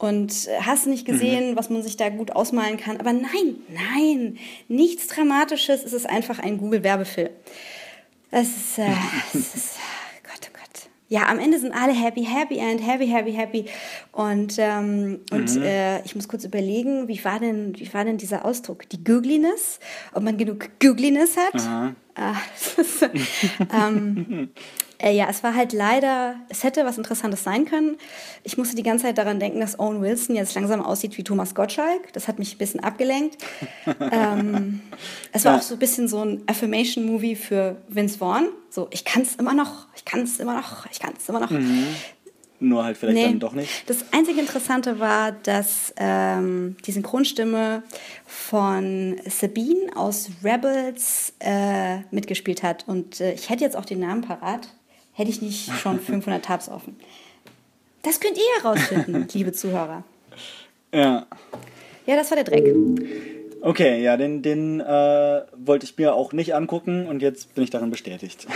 [0.00, 1.56] Und hast nicht gesehen, mhm.
[1.56, 2.98] was man sich da gut ausmalen kann.
[2.98, 5.82] Aber nein, nein, nichts Dramatisches.
[5.82, 7.30] Es ist einfach ein Google-Werbefilm.
[8.30, 8.90] Es ist, äh,
[9.34, 9.76] es ist
[10.22, 10.90] Gott, oh Gott.
[11.08, 13.64] Ja, am Ende sind alle happy, happy and happy, happy, happy.
[14.12, 15.62] Und, ähm, und mhm.
[15.62, 18.88] äh, ich muss kurz überlegen, wie war, denn, wie war denn dieser Ausdruck?
[18.90, 19.80] Die Googliness?
[20.12, 21.54] Ob man genug Googliness hat?
[21.54, 21.94] Aha.
[22.14, 22.34] Ah,
[22.76, 23.08] ist,
[23.72, 24.50] ähm,
[25.00, 27.96] äh, ja, es war halt leider, es hätte was Interessantes sein können.
[28.42, 31.54] Ich musste die ganze Zeit daran denken, dass Owen Wilson jetzt langsam aussieht wie Thomas
[31.54, 32.12] Gottschalk.
[32.12, 33.38] Das hat mich ein bisschen abgelenkt.
[34.12, 34.80] ähm,
[35.32, 35.58] es war ja.
[35.58, 38.48] auch so ein bisschen so ein Affirmation-Movie für Vince Vaughn.
[38.70, 41.40] So, ich kann es immer noch, ich kann es immer noch, ich kann es immer
[41.40, 41.50] noch.
[41.50, 41.86] Mhm.
[42.60, 43.24] Nur halt vielleicht nee.
[43.24, 43.88] dann doch nicht.
[43.88, 47.84] Das einzige Interessante war, dass ähm, die Synchronstimme
[48.26, 52.88] von Sabine aus Rebels äh, mitgespielt hat.
[52.88, 54.68] Und äh, ich hätte jetzt auch den Namen parat
[55.18, 56.96] hätte ich nicht schon 500 Tabs offen.
[58.02, 60.04] Das könnt ihr herausfinden, liebe Zuhörer.
[60.94, 61.26] Ja.
[62.06, 62.74] Ja, das war der Dreck.
[63.60, 67.70] Okay, ja, den, den äh, wollte ich mir auch nicht angucken und jetzt bin ich
[67.70, 68.46] darin bestätigt.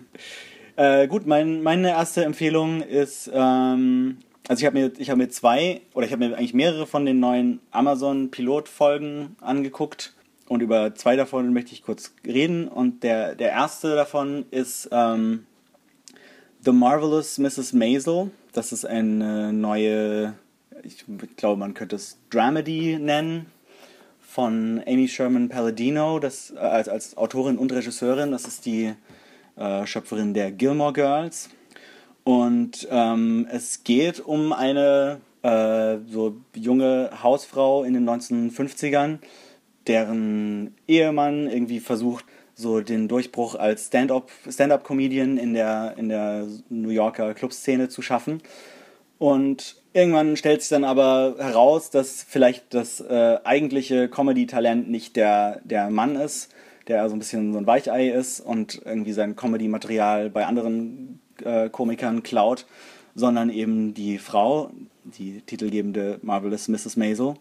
[0.76, 5.82] äh, gut, mein, meine erste Empfehlung ist, ähm, also ich habe mir, hab mir zwei,
[5.94, 10.14] oder ich habe mir eigentlich mehrere von den neuen Amazon-Pilot-Folgen angeguckt
[10.48, 12.68] und über zwei davon möchte ich kurz reden.
[12.68, 15.46] Und der, der erste davon ist ähm,
[16.64, 17.72] The Marvelous Mrs.
[17.72, 18.30] Maisel.
[18.52, 20.34] Das ist eine neue,
[20.84, 21.04] ich
[21.36, 23.46] glaube, man könnte es Dramedy nennen,
[24.20, 28.30] von Amy Sherman Palladino, das, als, als Autorin und Regisseurin.
[28.30, 28.94] Das ist die
[29.56, 31.50] äh, Schöpferin der Gilmore Girls.
[32.22, 39.18] Und ähm, es geht um eine äh, so junge Hausfrau in den 1950ern,
[39.88, 42.24] deren Ehemann irgendwie versucht,
[42.62, 48.40] so den Durchbruch als Stand-up-Comedian in der, in der New Yorker Clubszene zu schaffen.
[49.18, 55.60] Und irgendwann stellt sich dann aber heraus, dass vielleicht das äh, eigentliche Comedy-Talent nicht der,
[55.64, 56.50] der Mann ist,
[56.88, 61.68] der so ein bisschen so ein Weichei ist und irgendwie sein Comedy-Material bei anderen äh,
[61.68, 62.66] Komikern klaut,
[63.14, 64.70] sondern eben die Frau,
[65.04, 66.96] die titelgebende Marvelous Mrs.
[66.96, 67.34] Maisel.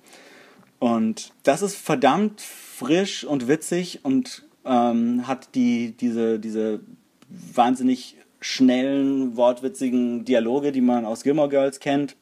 [0.80, 6.82] Und das ist verdammt frisch und witzig und ähm, hat die, diese, diese
[7.30, 12.16] wahnsinnig schnellen, wortwitzigen Dialoge, die man aus Gilmore Girls kennt.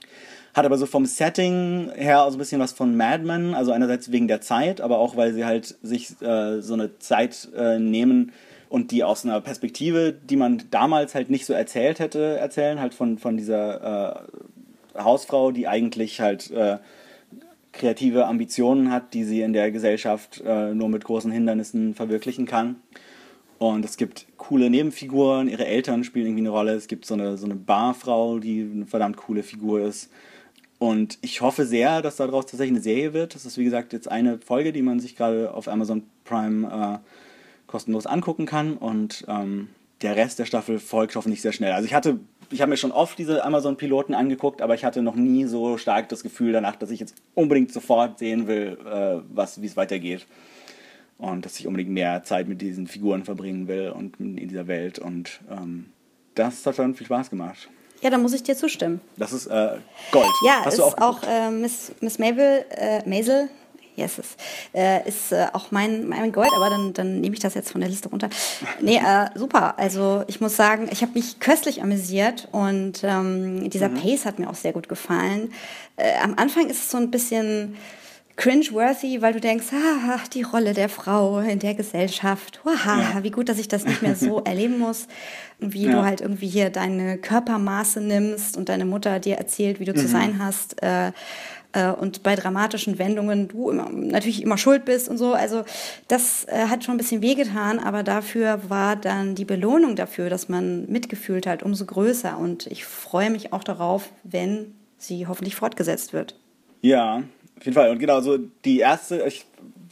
[0.53, 3.71] Hat aber so vom Setting her auch so ein bisschen was von Mad Men, also
[3.71, 7.79] einerseits wegen der Zeit, aber auch weil sie halt sich äh, so eine Zeit äh,
[7.79, 8.33] nehmen
[8.67, 12.93] und die aus einer Perspektive, die man damals halt nicht so erzählt hätte, erzählen, halt
[12.93, 14.25] von, von dieser
[14.95, 16.77] äh, Hausfrau, die eigentlich halt äh,
[17.71, 22.77] kreative Ambitionen hat, die sie in der Gesellschaft äh, nur mit großen Hindernissen verwirklichen kann.
[23.59, 26.73] Und es gibt coole Nebenfiguren, ihre Eltern spielen irgendwie eine Rolle.
[26.73, 30.09] Es gibt so eine, so eine Barfrau, die eine verdammt coole Figur ist.
[30.79, 33.35] Und ich hoffe sehr, dass daraus tatsächlich eine Serie wird.
[33.35, 37.67] Das ist, wie gesagt, jetzt eine Folge, die man sich gerade auf Amazon Prime äh,
[37.67, 38.77] kostenlos angucken kann.
[38.77, 39.67] Und ähm,
[40.01, 41.73] der Rest der Staffel folgt hoffentlich sehr schnell.
[41.73, 42.19] Also ich hatte
[42.51, 46.09] ich habe mir schon oft diese Amazon-Piloten angeguckt, aber ich hatte noch nie so stark
[46.09, 50.25] das Gefühl danach, dass ich jetzt unbedingt sofort sehen will, äh, was, wie es weitergeht.
[51.17, 54.99] Und dass ich unbedingt mehr Zeit mit diesen Figuren verbringen will und in dieser Welt.
[54.99, 55.87] Und ähm,
[56.35, 57.69] das hat schon viel Spaß gemacht.
[58.01, 59.01] Ja, da muss ich dir zustimmen.
[59.17, 59.77] Das ist äh,
[60.11, 60.29] Gold.
[60.45, 63.49] Ja, Hast ist auch, auch äh, Miss, Miss Mabel, äh, Maisel,
[63.99, 64.37] yes, ist,
[64.73, 67.81] äh, ist äh, auch mein, mein Gold, aber dann, dann nehme ich das jetzt von
[67.81, 68.29] der Liste runter.
[68.81, 69.77] Nee, äh, super.
[69.77, 74.01] Also ich muss sagen, ich habe mich köstlich amüsiert und ähm, dieser mhm.
[74.01, 75.53] Pace hat mir auch sehr gut gefallen.
[75.97, 77.75] Äh, am Anfang ist es so ein bisschen
[78.39, 83.23] cringe-worthy, weil du denkst, ah, die Rolle der Frau in der Gesellschaft, Oha, ja.
[83.23, 85.07] wie gut, dass ich das nicht mehr so erleben muss,
[85.59, 85.91] wie ja.
[85.91, 89.97] du halt irgendwie hier deine Körpermaße nimmst und deine Mutter dir erzählt, wie du mhm.
[89.97, 90.81] zu sein hast.
[90.81, 91.11] Äh,
[91.73, 95.33] äh, und bei dramatischen Wendungen du immer, natürlich immer schuld bist und so.
[95.33, 95.63] Also
[96.07, 100.49] das äh, hat schon ein bisschen wehgetan, aber dafür war dann die Belohnung dafür, dass
[100.49, 102.37] man mitgefühlt hat, umso größer.
[102.37, 106.35] Und ich freue mich auch darauf, wenn sie hoffentlich fortgesetzt wird.
[106.81, 107.23] Ja,
[107.57, 107.91] auf jeden Fall.
[107.91, 109.45] Und genau, so die erste, ich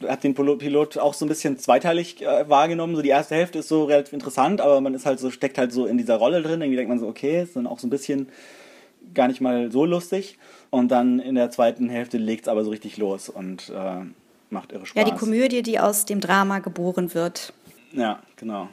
[0.06, 2.96] habe den Pilot auch so ein bisschen zweiteilig äh, wahrgenommen.
[2.96, 5.72] So die erste Hälfte ist so relativ interessant, aber man ist halt so, steckt halt
[5.72, 6.60] so in dieser Rolle drin.
[6.60, 8.28] Irgendwie denkt man so, okay, ist dann auch so ein bisschen
[9.14, 10.38] gar nicht mal so lustig.
[10.70, 14.04] Und dann in der zweiten Hälfte legt es aber so richtig los und äh,
[14.50, 15.02] macht irre Spaß.
[15.02, 17.52] Ja, die Komödie, die aus dem Drama geboren wird.
[17.92, 18.68] Ja, genau.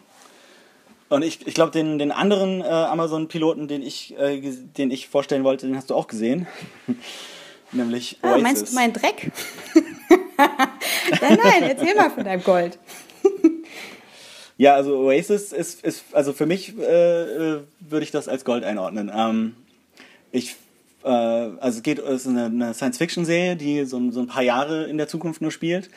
[1.07, 4.41] Und ich, ich glaube, den, den anderen äh, Amazon-Piloten, den, ich, äh,
[4.77, 6.47] den ich vorstellen wollte, den hast du auch gesehen.
[7.71, 8.43] Nämlich ah, Oasis.
[8.43, 9.31] Meinst du meinen Dreck?
[10.37, 12.79] nein, nein, erzähl mal von deinem Gold.
[14.57, 18.63] ja, also Oasis ist, ist also für mich äh, äh, würde ich das als Gold
[18.63, 19.11] einordnen.
[19.13, 19.55] Ähm,
[20.31, 20.55] ich
[21.05, 24.85] äh, also es geht, es ist eine, eine Science-Fiction-Serie, die so, so, ein paar Jahre
[24.85, 25.89] in der Zukunft nur spielt.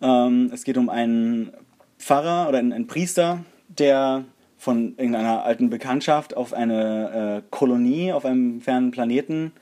[0.00, 1.52] Ähm, es geht um einen
[1.98, 4.24] Pfarrer oder einen, einen, Priester, der
[4.56, 9.52] von irgendeiner alten Bekanntschaft auf eine äh, Kolonie auf einem fernen Planeten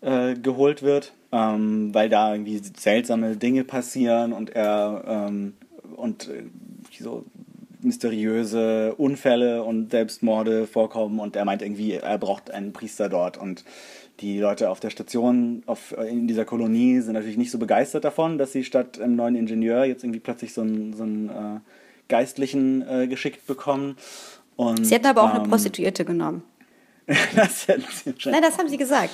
[0.00, 5.54] äh, geholt wird, ähm, weil da irgendwie seltsame Dinge passieren und er ähm,
[5.96, 6.42] und äh,
[6.98, 7.24] so
[7.80, 13.64] mysteriöse Unfälle und Selbstmorde vorkommen und er meint irgendwie, er braucht einen Priester dort und
[14.20, 18.38] die Leute auf der Station, auf, in dieser Kolonie sind natürlich nicht so begeistert davon,
[18.38, 21.60] dass sie statt einem neuen Ingenieur jetzt irgendwie plötzlich so einen, so einen äh,
[22.08, 23.96] Geistlichen äh, geschickt bekommen.
[24.56, 26.42] Und, sie hätten aber auch ähm, eine Prostituierte genommen.
[27.36, 28.14] das hätten sie.
[28.30, 29.10] Nein, das haben sie gesagt.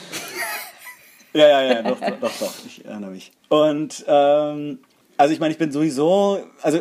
[1.34, 3.30] ja, ja, ja, doch, doch, doch, doch, ich erinnere mich.
[3.48, 4.78] Und ähm,
[5.16, 6.80] also ich meine, ich bin sowieso, also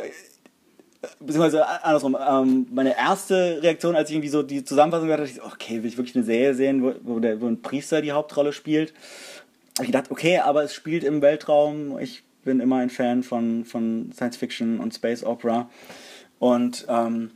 [1.20, 5.36] beziehungsweise andersrum, ähm, meine erste Reaktion, als ich irgendwie so die Zusammenfassung gehört habe, ich
[5.36, 8.12] so, okay, will ich wirklich eine Serie sehen, wo, wo, der, wo ein Priester die
[8.12, 8.94] Hauptrolle spielt?
[9.80, 11.98] Ich gedacht, okay, aber es spielt im Weltraum.
[12.00, 15.70] Ich bin immer ein Fan von, von Science Fiction und Space Opera.
[16.40, 17.32] Und ähm,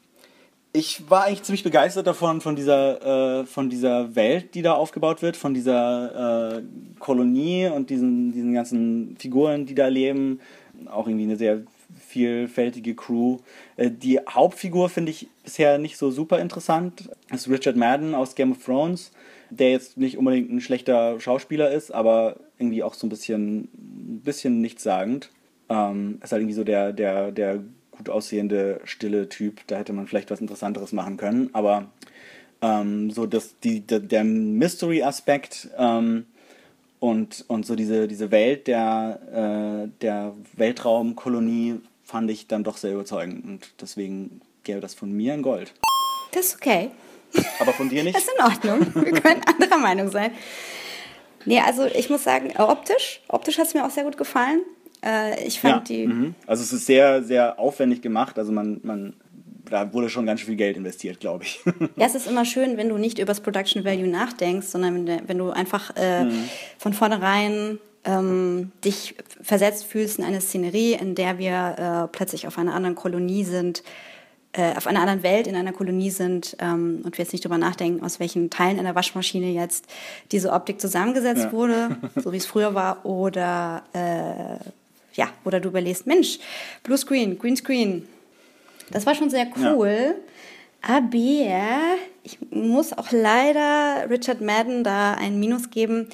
[0.74, 5.22] ich war eigentlich ziemlich begeistert davon, von dieser, äh, von dieser Welt, die da aufgebaut
[5.22, 6.62] wird, von dieser äh,
[7.00, 10.40] Kolonie und diesen, diesen ganzen Figuren, die da leben.
[10.86, 11.64] Auch irgendwie eine sehr
[12.08, 13.38] vielfältige Crew.
[13.76, 17.10] Äh, die Hauptfigur finde ich bisher nicht so super interessant.
[17.30, 19.12] Das ist Richard Madden aus Game of Thrones,
[19.50, 24.22] der jetzt nicht unbedingt ein schlechter Schauspieler ist, aber irgendwie auch so ein bisschen, ein
[24.24, 25.30] bisschen nichtssagend.
[25.70, 27.60] Ähm, ist halt irgendwie so der, der, der
[27.92, 29.62] gut aussehende, stille Typ.
[29.68, 31.50] Da hätte man vielleicht was Interessanteres machen können.
[31.54, 31.90] Aber
[32.62, 36.26] ähm, so das, die, der, der Mystery-Aspekt ähm,
[37.00, 39.20] und, und so diese, diese Welt der,
[39.86, 43.44] äh, der Weltraumkolonie fand ich dann doch sehr überzeugend.
[43.44, 45.74] Und deswegen gäbe das von mir ein Gold.
[46.32, 46.90] Das ist okay.
[47.60, 48.16] Aber von dir nicht?
[48.16, 48.96] Das ist in Ordnung.
[49.06, 50.32] Wir können anderer Meinung sein.
[51.46, 54.62] Nee, also ich muss sagen, optisch, optisch hat es mir auch sehr gut gefallen.
[55.04, 56.08] Äh, ich fand ja, die.
[56.08, 56.36] Mhm.
[56.46, 58.40] Also es ist sehr, sehr aufwendig gemacht.
[58.40, 59.14] Also man, man,
[59.70, 61.60] da wurde schon ganz schön viel Geld investiert, glaube ich.
[61.98, 65.28] Ja, es ist immer schön, wenn du nicht über das Production Value nachdenkst, sondern wenn,
[65.28, 66.50] wenn du einfach äh, mhm.
[66.78, 72.58] von vornherein ähm, dich versetzt fühlst in eine Szenerie, in der wir äh, plötzlich auf
[72.58, 73.84] einer anderen Kolonie sind,
[74.54, 77.58] äh, auf einer anderen Welt in einer Kolonie sind ähm, und wir jetzt nicht drüber
[77.58, 79.86] nachdenken, aus welchen Teilen einer Waschmaschine jetzt
[80.32, 81.52] diese Optik zusammengesetzt ja.
[81.52, 84.64] wurde, so wie es früher war, oder äh,
[85.14, 86.40] ja, oder du überlegst, Mensch,
[86.84, 88.08] Blue Screen, Green Screen.
[88.92, 90.16] Das war schon sehr cool.
[90.16, 90.96] Ja.
[90.96, 96.08] Aber ich muss auch leider Richard Madden da ein Minus geben,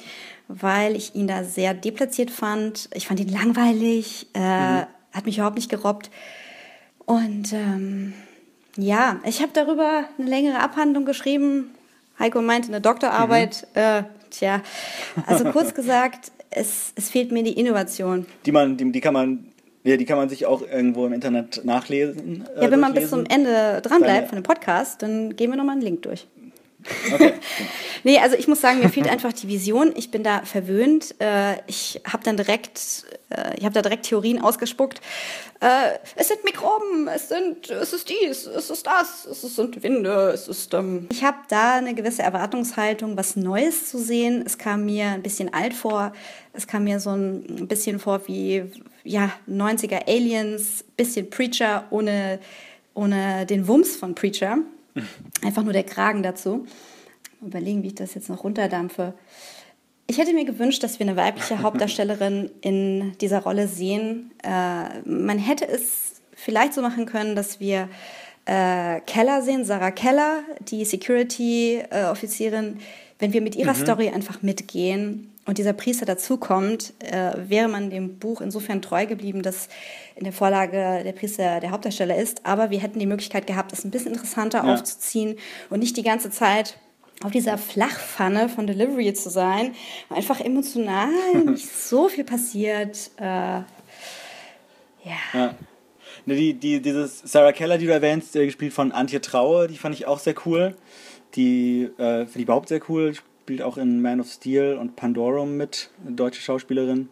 [0.48, 2.88] weil ich ihn da sehr deplatziert fand.
[2.94, 4.38] Ich fand ihn langweilig, äh,
[4.82, 4.86] mhm.
[5.12, 6.10] hat mich überhaupt nicht gerobbt.
[7.06, 8.14] Und ähm,
[8.76, 11.70] ja, ich habe darüber eine längere Abhandlung geschrieben.
[12.18, 13.66] Heiko meinte eine Doktorarbeit.
[13.74, 13.80] Mhm.
[13.80, 14.62] Äh, tja,
[15.26, 18.26] also kurz gesagt, es, es fehlt mir die Innovation.
[18.46, 19.46] Die man, die, die kann man
[19.86, 22.46] ja, die kann man sich auch irgendwo im Internet nachlesen.
[22.56, 25.74] Äh, ja, wenn man bis zum Ende dranbleibt von dem Podcast, dann gehen wir nochmal
[25.74, 26.26] einen Link durch.
[27.12, 27.34] Okay.
[28.04, 29.92] nee, also ich muss sagen, mir fehlt einfach die Vision.
[29.96, 31.14] Ich bin da verwöhnt.
[31.18, 35.00] Äh, ich habe dann direkt, äh, ich habe da direkt Theorien ausgespuckt.
[35.60, 40.30] Äh, es sind Mikroben, es sind, es ist dies, es ist das, es sind Winde,
[40.34, 40.74] es ist.
[40.74, 44.42] Ähm ich habe da eine gewisse Erwartungshaltung, was Neues zu sehen.
[44.44, 46.12] Es kam mir ein bisschen alt vor.
[46.52, 48.64] Es kam mir so ein bisschen vor wie
[49.04, 52.38] ja 90er Aliens, bisschen Preacher ohne
[52.94, 54.58] ohne den Wumms von Preacher.
[55.42, 56.66] Einfach nur der Kragen dazu.
[57.42, 59.14] Überlegen, wie ich das jetzt noch runterdampfe.
[60.06, 64.32] Ich hätte mir gewünscht, dass wir eine weibliche Hauptdarstellerin in dieser Rolle sehen.
[64.42, 67.88] Äh, man hätte es vielleicht so machen können, dass wir
[68.44, 72.78] äh, Keller sehen, Sarah Keller, die Security-Offizierin.
[73.18, 73.82] Wenn wir mit ihrer mhm.
[73.82, 79.42] Story einfach mitgehen und dieser Priester dazukommt, äh, wäre man dem Buch insofern treu geblieben,
[79.42, 79.68] dass
[80.16, 82.44] in der Vorlage der Priester der Hauptdarsteller ist.
[82.46, 84.74] Aber wir hätten die Möglichkeit gehabt, es ein bisschen interessanter ja.
[84.74, 85.36] aufzuziehen
[85.70, 86.78] und nicht die ganze Zeit
[87.22, 89.74] auf dieser Flachpfanne von Delivery zu sein.
[90.10, 91.10] Einfach emotional
[91.46, 93.10] nicht so viel passiert.
[93.18, 93.66] Äh, ja.
[95.32, 95.54] ja.
[96.26, 99.94] Ne, die, die, dieses Sarah Keller, die du erwähnst, gespielt von Antje Traue, die fand
[99.94, 100.74] ich auch sehr cool.
[101.34, 103.14] Die äh, finde ich überhaupt sehr cool.
[103.14, 107.08] Spielt auch in Man of Steel und Pandorum mit, eine deutsche Schauspielerin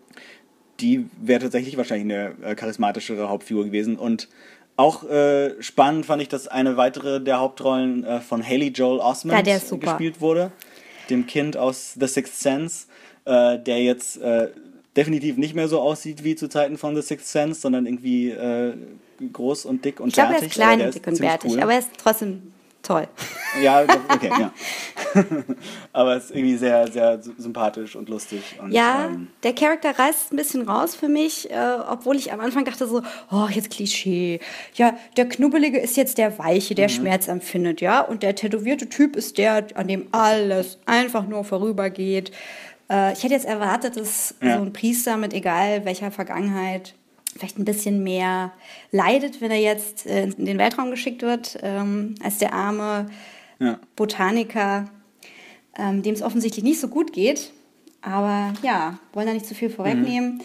[0.82, 3.96] die wäre tatsächlich wahrscheinlich eine äh, charismatischere Hauptfigur gewesen.
[3.96, 4.28] Und
[4.76, 9.46] auch äh, spannend fand ich, dass eine weitere der Hauptrollen äh, von Haley Joel Osment
[9.46, 10.50] ja, gespielt wurde.
[11.08, 12.86] Dem Kind aus The Sixth Sense,
[13.24, 14.48] äh, der jetzt äh,
[14.96, 18.74] definitiv nicht mehr so aussieht wie zu Zeiten von The Sixth Sense, sondern irgendwie äh,
[19.32, 20.48] groß und dick und ich bärtig.
[20.48, 21.60] Ich glaube, er ist klein und dick und bärtig, cool.
[21.60, 22.52] aber er ist trotzdem
[22.82, 23.08] toll.
[23.62, 24.52] Ja, okay, ja.
[25.92, 28.42] Aber es ist irgendwie sehr, sehr sympathisch und lustig.
[28.60, 32.40] Und, ja, ähm, der Charakter reißt ein bisschen raus für mich, äh, obwohl ich am
[32.40, 34.40] Anfang dachte so, oh, jetzt Klischee.
[34.74, 36.92] Ja, der Knubbelige ist jetzt der Weiche, der mhm.
[36.92, 38.00] Schmerz empfindet, ja.
[38.00, 42.32] Und der tätowierte Typ ist der, an dem alles einfach nur vorübergeht.
[42.90, 44.56] Äh, ich hätte jetzt erwartet, dass ja.
[44.56, 46.94] so ein Priester mit egal welcher Vergangenheit
[47.32, 48.52] vielleicht ein bisschen mehr
[48.90, 53.06] leidet, wenn er jetzt äh, in den Weltraum geschickt wird, ähm, als der arme
[53.58, 53.78] ja.
[53.96, 54.86] Botaniker,
[55.76, 57.52] ähm, dem es offensichtlich nicht so gut geht.
[58.02, 60.34] Aber ja, wollen da nicht zu viel vorwegnehmen.
[60.34, 60.40] Mhm.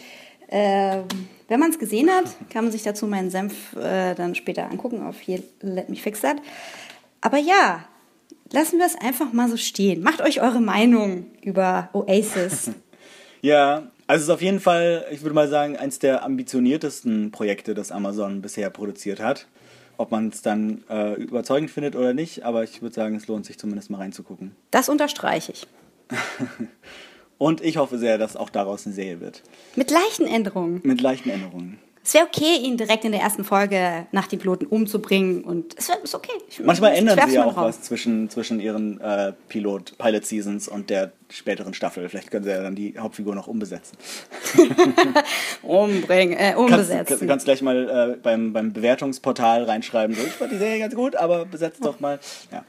[0.47, 1.03] Äh,
[1.49, 5.03] wenn man es gesehen hat, kann man sich dazu meinen Senf äh, dann später angucken
[5.03, 6.37] auf hier Let Me Fix That.
[7.21, 7.85] Aber ja,
[8.51, 10.01] lassen wir es einfach mal so stehen.
[10.03, 12.71] Macht euch eure Meinung über Oasis.
[13.41, 17.73] ja, also es ist auf jeden Fall, ich würde mal sagen, eines der ambitioniertesten Projekte,
[17.73, 19.47] das Amazon bisher produziert hat.
[19.97, 23.45] Ob man es dann äh, überzeugend findet oder nicht, aber ich würde sagen, es lohnt
[23.45, 24.55] sich zumindest mal reinzugucken.
[24.71, 25.67] Das unterstreiche ich.
[27.39, 29.43] Und ich hoffe sehr, dass auch daraus eine Serie wird.
[29.75, 30.81] Mit leichten Änderungen.
[30.83, 31.79] Mit leichten Änderungen.
[32.07, 35.89] Es wäre okay, ihn direkt in der ersten Folge nach den Piloten umzubringen und es
[35.89, 36.31] ist okay.
[36.47, 37.65] Ich, Manchmal ich, ändern sie ja auch drauf.
[37.65, 42.07] was zwischen, zwischen ihren äh, Pilot, Pilot Seasons und der späteren Staffel.
[42.07, 43.97] Vielleicht können sie ja dann die Hauptfigur noch umbesetzen.
[45.63, 47.05] Umbringen, äh, umbesetzen.
[47.07, 50.79] Kannst, du kannst gleich mal äh, beim, beim Bewertungsportal reinschreiben, so, ich fand die Serie
[50.79, 52.21] ganz gut, aber besetzt doch mal.
[52.53, 52.63] Ja.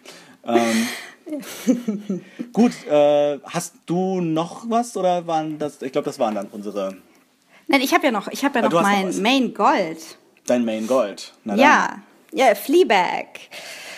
[0.49, 2.23] Ähm,
[2.53, 6.97] gut, äh, hast du noch was oder waren das, ich glaube, das waren dann unsere
[7.69, 9.19] Nein, ich habe ja noch, ich habe ja Ah, noch noch mein was.
[9.19, 9.99] Main Gold.
[10.47, 11.33] Dein Main Gold.
[11.45, 11.61] Na dann.
[11.63, 11.99] Ja,
[12.33, 13.27] ja, Fleabag.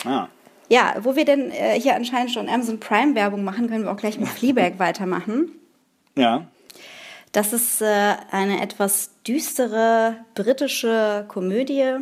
[0.05, 0.29] Ah.
[0.69, 3.97] Ja, wo wir denn äh, hier anscheinend schon Amazon Prime Werbung machen, können wir auch
[3.97, 5.53] gleich mit Fleabag weitermachen.
[6.17, 6.47] Ja.
[7.33, 11.97] Das ist äh, eine etwas düstere britische Komödie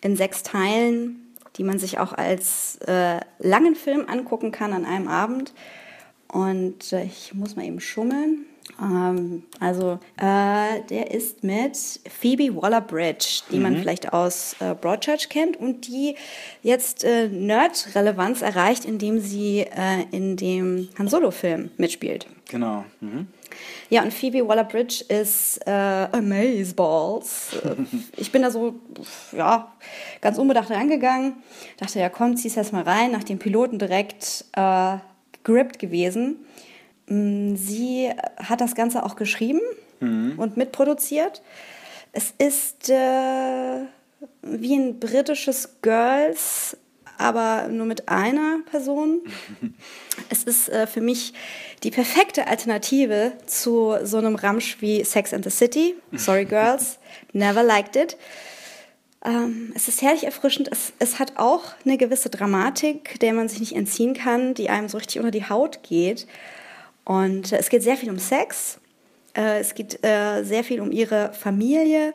[0.00, 5.08] in sechs Teilen, die man sich auch als äh, langen Film angucken kann an einem
[5.08, 5.52] Abend.
[6.28, 8.46] Und äh, ich muss mal eben schummeln.
[8.80, 11.76] Ähm, also, äh, der ist mit
[12.08, 16.16] Phoebe Waller-Bridge, die man vielleicht aus äh, Broadchurch kennt und die
[16.62, 22.26] jetzt äh, Nerd-Relevanz erreicht, indem sie äh, in dem Han Solo-Film mitspielt.
[22.48, 22.84] Genau.
[23.00, 23.28] Mhm.
[23.90, 27.56] Ja, und Phoebe Waller-Bridge ist äh, Amazeballs.
[28.16, 28.74] Ich bin da so,
[29.36, 29.72] ja,
[30.20, 31.34] ganz unbedacht reingegangen.
[31.78, 33.12] Dachte, ja komm, zieh's erst mal rein.
[33.12, 34.96] Nach dem Piloten direkt äh,
[35.42, 36.36] grippt gewesen.
[37.10, 39.60] Mm, Sie hat das Ganze auch geschrieben
[40.00, 41.42] und mitproduziert.
[42.12, 43.84] Es ist äh,
[44.42, 46.76] wie ein britisches Girls,
[47.18, 49.20] aber nur mit einer Person.
[50.28, 51.32] Es ist äh, für mich
[51.82, 55.94] die perfekte Alternative zu so einem Ramsch wie Sex and the City.
[56.12, 56.98] Sorry, Girls,
[57.32, 58.16] never liked it.
[59.24, 60.68] Ähm, es ist herrlich erfrischend.
[60.70, 64.88] Es, es hat auch eine gewisse Dramatik, der man sich nicht entziehen kann, die einem
[64.88, 66.26] so richtig unter die Haut geht.
[67.10, 68.78] Und äh, es geht sehr viel um Sex.
[69.36, 72.14] Äh, es geht äh, sehr viel um ihre Familie.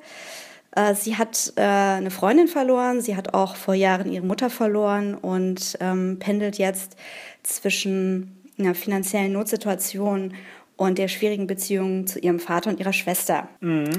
[0.95, 2.99] Sie hat eine Freundin verloren.
[2.99, 6.97] Sie hat auch vor Jahren ihre Mutter verloren und ähm, pendelt jetzt
[7.43, 10.33] zwischen einer finanziellen Notsituation
[10.75, 13.47] und der schwierigen Beziehung zu ihrem Vater und ihrer Schwester.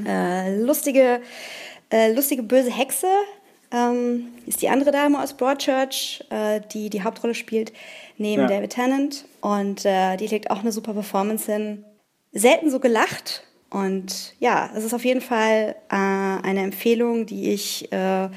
[0.07, 1.23] Äh, lustige,
[2.15, 3.09] lustige böse Hexe
[3.77, 7.73] ähm, ist die andere Dame aus Broadchurch, äh, die die Hauptrolle spielt,
[8.17, 8.49] neben Ja.
[8.49, 9.25] David Tennant.
[9.41, 11.85] Und äh, die legt auch eine super Performance hin.
[12.33, 13.43] Selten so gelacht.
[13.71, 18.29] Und ja, es ist auf jeden Fall äh, eine Empfehlung, die ich äh,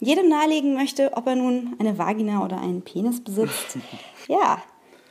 [0.00, 3.78] jedem nahelegen möchte, ob er nun eine Vagina oder einen Penis besitzt.
[4.28, 4.62] ja,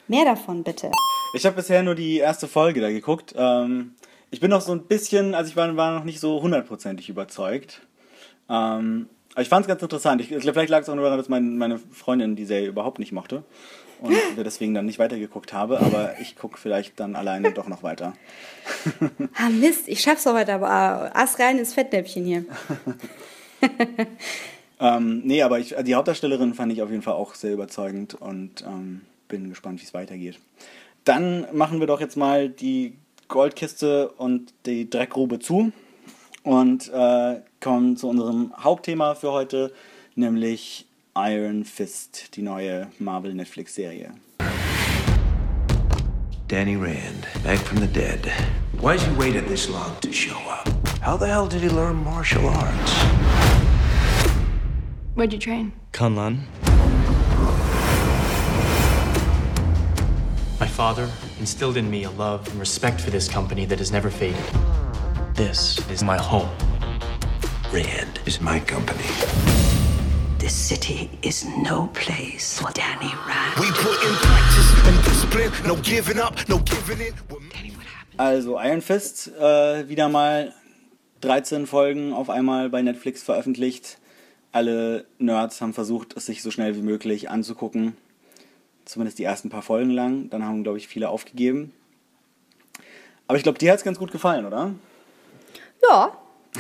[0.08, 0.92] mehr davon bitte.
[1.34, 3.34] Ich habe bisher nur die erste Folge da geguckt.
[3.38, 3.96] Ähm,
[4.32, 7.82] ich bin noch so ein bisschen, also ich war, war noch nicht so hundertprozentig überzeugt.
[8.50, 9.08] Ähm,
[9.38, 10.20] aber ich fand es ganz interessant.
[10.20, 13.12] Ich, vielleicht lag es auch nur daran, dass mein, meine Freundin die Serie überhaupt nicht
[13.12, 13.44] mochte.
[14.02, 15.80] Und wir deswegen dann nicht weitergeguckt habe.
[15.80, 18.14] Aber ich gucke vielleicht dann alleine doch noch weiter.
[19.36, 22.46] Ah, Mist, ich schaff's doch heute, aber ass rein ins Fettnäpfchen hier.
[24.80, 28.62] Ähm, nee, aber ich, die Hauptdarstellerin fand ich auf jeden Fall auch sehr überzeugend und
[28.62, 30.38] ähm, bin gespannt, wie es weitergeht.
[31.04, 32.94] Dann machen wir doch jetzt mal die
[33.28, 35.72] Goldkiste und die Dreckgrube zu
[36.48, 39.74] und äh, kommen zu unserem Hauptthema für heute,
[40.16, 44.14] nämlich Iron Fist, die neue Marvel-Netflix-Serie.
[46.48, 48.32] Danny Rand, back from the dead.
[48.80, 50.70] Why's he waited this long to show up?
[51.02, 52.94] How the hell did he learn martial arts?
[55.16, 55.74] Where'd you train?
[55.92, 56.46] Kunlun.
[60.62, 61.10] My father
[61.42, 64.46] instilled in me a love and respect for this company that has never faded.
[65.38, 66.50] This is my home.
[67.72, 69.06] Rand is my company.
[70.40, 73.60] This city is no place for Danny Rand.
[73.60, 77.14] We put in practice and discipline, no giving up, no giving in.
[78.18, 80.56] Also Iron Fist, äh, wieder mal
[81.22, 84.00] 13 Folgen auf einmal bei Netflix veröffentlicht.
[84.52, 87.96] Alle Nerds haben versucht, es sich so schnell wie möglich anzugucken.
[88.86, 90.32] Zumindest die ersten paar Folgen lang.
[90.32, 91.74] Dann haben, glaube ich, viele aufgegeben.
[93.28, 94.74] Aber ich glaube, dir hat es ganz gut gefallen, oder?
[95.90, 96.12] Ja,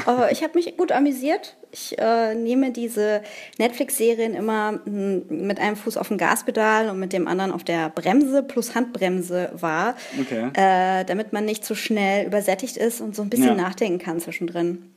[0.05, 1.55] aber ich habe mich gut amüsiert.
[1.71, 3.21] Ich äh, nehme diese
[3.57, 7.89] Netflix-Serien immer mm, mit einem Fuß auf dem Gaspedal und mit dem anderen auf der
[7.89, 10.49] Bremse plus Handbremse wahr, Okay.
[10.53, 13.63] äh, damit man nicht zu schnell übersättigt ist und so ein bisschen Ja.
[13.63, 14.91] nachdenken kann zwischendrin.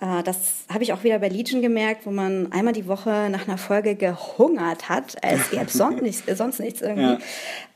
[0.00, 3.46] Äh, das habe ich auch wieder bei Legion gemerkt, wo man einmal die Woche nach
[3.48, 7.22] einer Folge gehungert hat, als gäbe es sonst nichts, sonst nichts irgendwie,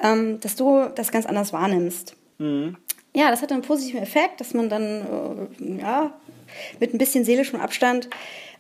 [0.00, 2.16] ähm, dass du das ganz anders wahrnimmst.
[3.14, 6.12] Ja, das hat einen positiven Effekt, dass man dann äh, ja,
[6.80, 8.10] mit ein bisschen seelischem Abstand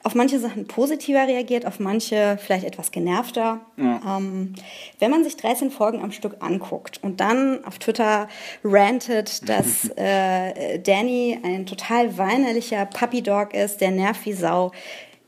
[0.04, 3.60] auf manche Sachen positiver reagiert, auf manche vielleicht etwas genervter.
[3.78, 4.54] Ähm,
[4.98, 8.28] wenn man sich 13 Folgen am Stück anguckt und dann auf Twitter
[8.62, 14.72] rantet, dass äh, Danny ein total weinerlicher Puppy Dog ist, der nervt wie Sau.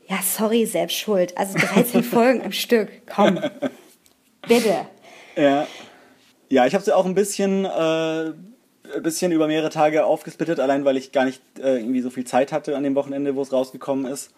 [0.07, 1.35] Ja, sorry, selbst schuld.
[1.37, 3.39] Also 13 Folgen am Stück, komm.
[4.47, 4.85] Bitte.
[5.35, 5.67] Ja.
[6.49, 8.31] Ja, ich habe sie auch ein bisschen, äh,
[8.95, 12.25] ein bisschen über mehrere Tage aufgesplittet, allein weil ich gar nicht äh, irgendwie so viel
[12.25, 14.33] Zeit hatte an dem Wochenende, wo es rausgekommen ist.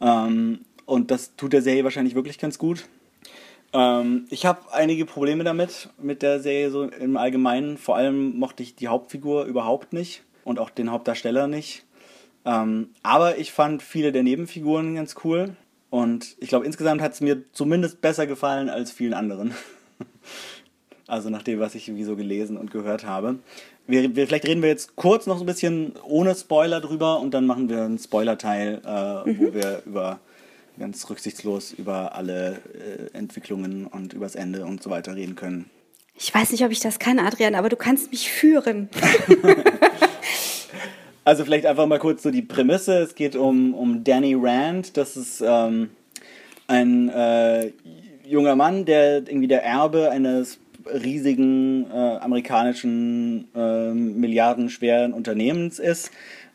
[0.00, 2.84] Ähm, und das tut der Serie wahrscheinlich wirklich ganz gut.
[3.72, 7.76] Ähm, ich habe einige Probleme damit, mit der Serie so im Allgemeinen.
[7.76, 10.22] Vor allem mochte ich die Hauptfigur überhaupt nicht.
[10.44, 11.84] und auch den Hauptdarsteller nicht.
[12.46, 15.54] Ähm, aber ich fand viele der Nebenfiguren ganz cool.
[15.90, 19.54] Und ich glaube, insgesamt hat es mir zumindest besser gefallen als vielen anderen.
[21.08, 23.38] also nach dem, was ich irgendwie so gelesen und gehört habe.
[23.86, 27.32] Wir, wir, vielleicht reden wir jetzt kurz noch so ein bisschen ohne Spoiler drüber und
[27.32, 29.38] dann machen wir einen Spoiler-Teil, äh, mhm.
[29.38, 30.20] wo wir über
[30.78, 35.70] ganz rücksichtslos über alle äh, Entwicklungen und übers Ende und so weiter reden können.
[36.14, 38.88] Ich weiß nicht, ob ich das kann, Adrian, aber du kannst mich führen.
[41.24, 42.98] also vielleicht einfach mal kurz so die Prämisse.
[42.98, 44.96] Es geht um, um Danny Rand.
[44.96, 45.90] Das ist ähm,
[46.66, 47.72] ein äh,
[48.24, 50.58] junger Mann, der irgendwie der Erbe eines
[50.92, 56.10] riesigen äh, amerikanischen äh, milliardenschweren Unternehmens ist.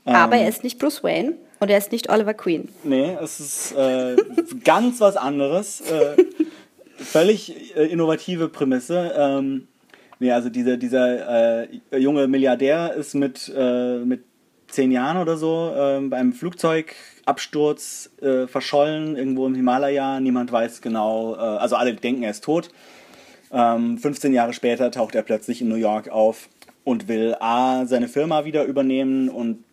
[0.06, 2.70] Ähm, aber er ist nicht Bruce Wayne und er ist nicht Oliver Queen.
[2.84, 4.16] Nee, es ist äh,
[4.64, 5.82] ganz was anderes.
[5.82, 6.16] Äh,
[6.98, 9.14] völlig äh, innovative Prämisse.
[9.18, 9.68] Ähm,
[10.20, 13.52] nee, also dieser, dieser äh, junge Milliardär ist mit,
[14.06, 14.24] mit
[14.74, 20.20] zehn Jahren oder so äh, beim Flugzeugabsturz äh, verschollen, irgendwo im Himalaya.
[20.20, 22.70] Niemand weiß genau, äh, also alle denken, er ist tot.
[23.54, 26.50] Ähm, 15 Jahre später taucht er plötzlich in New York auf
[26.84, 29.64] und will A, seine Firma wieder übernehmen und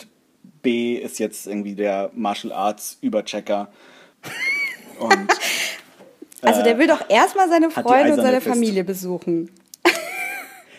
[0.63, 3.69] B, ist jetzt irgendwie der Martial Arts Überchecker.
[4.99, 5.29] Und
[6.43, 8.55] also der will doch erstmal seine Freunde und seine Fist.
[8.55, 9.51] Familie besuchen.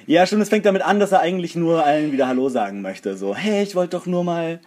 [0.05, 3.17] Ja, stimmt, es fängt damit an, dass er eigentlich nur allen wieder Hallo sagen möchte.
[3.17, 4.59] So, hey, ich wollte doch nur mal,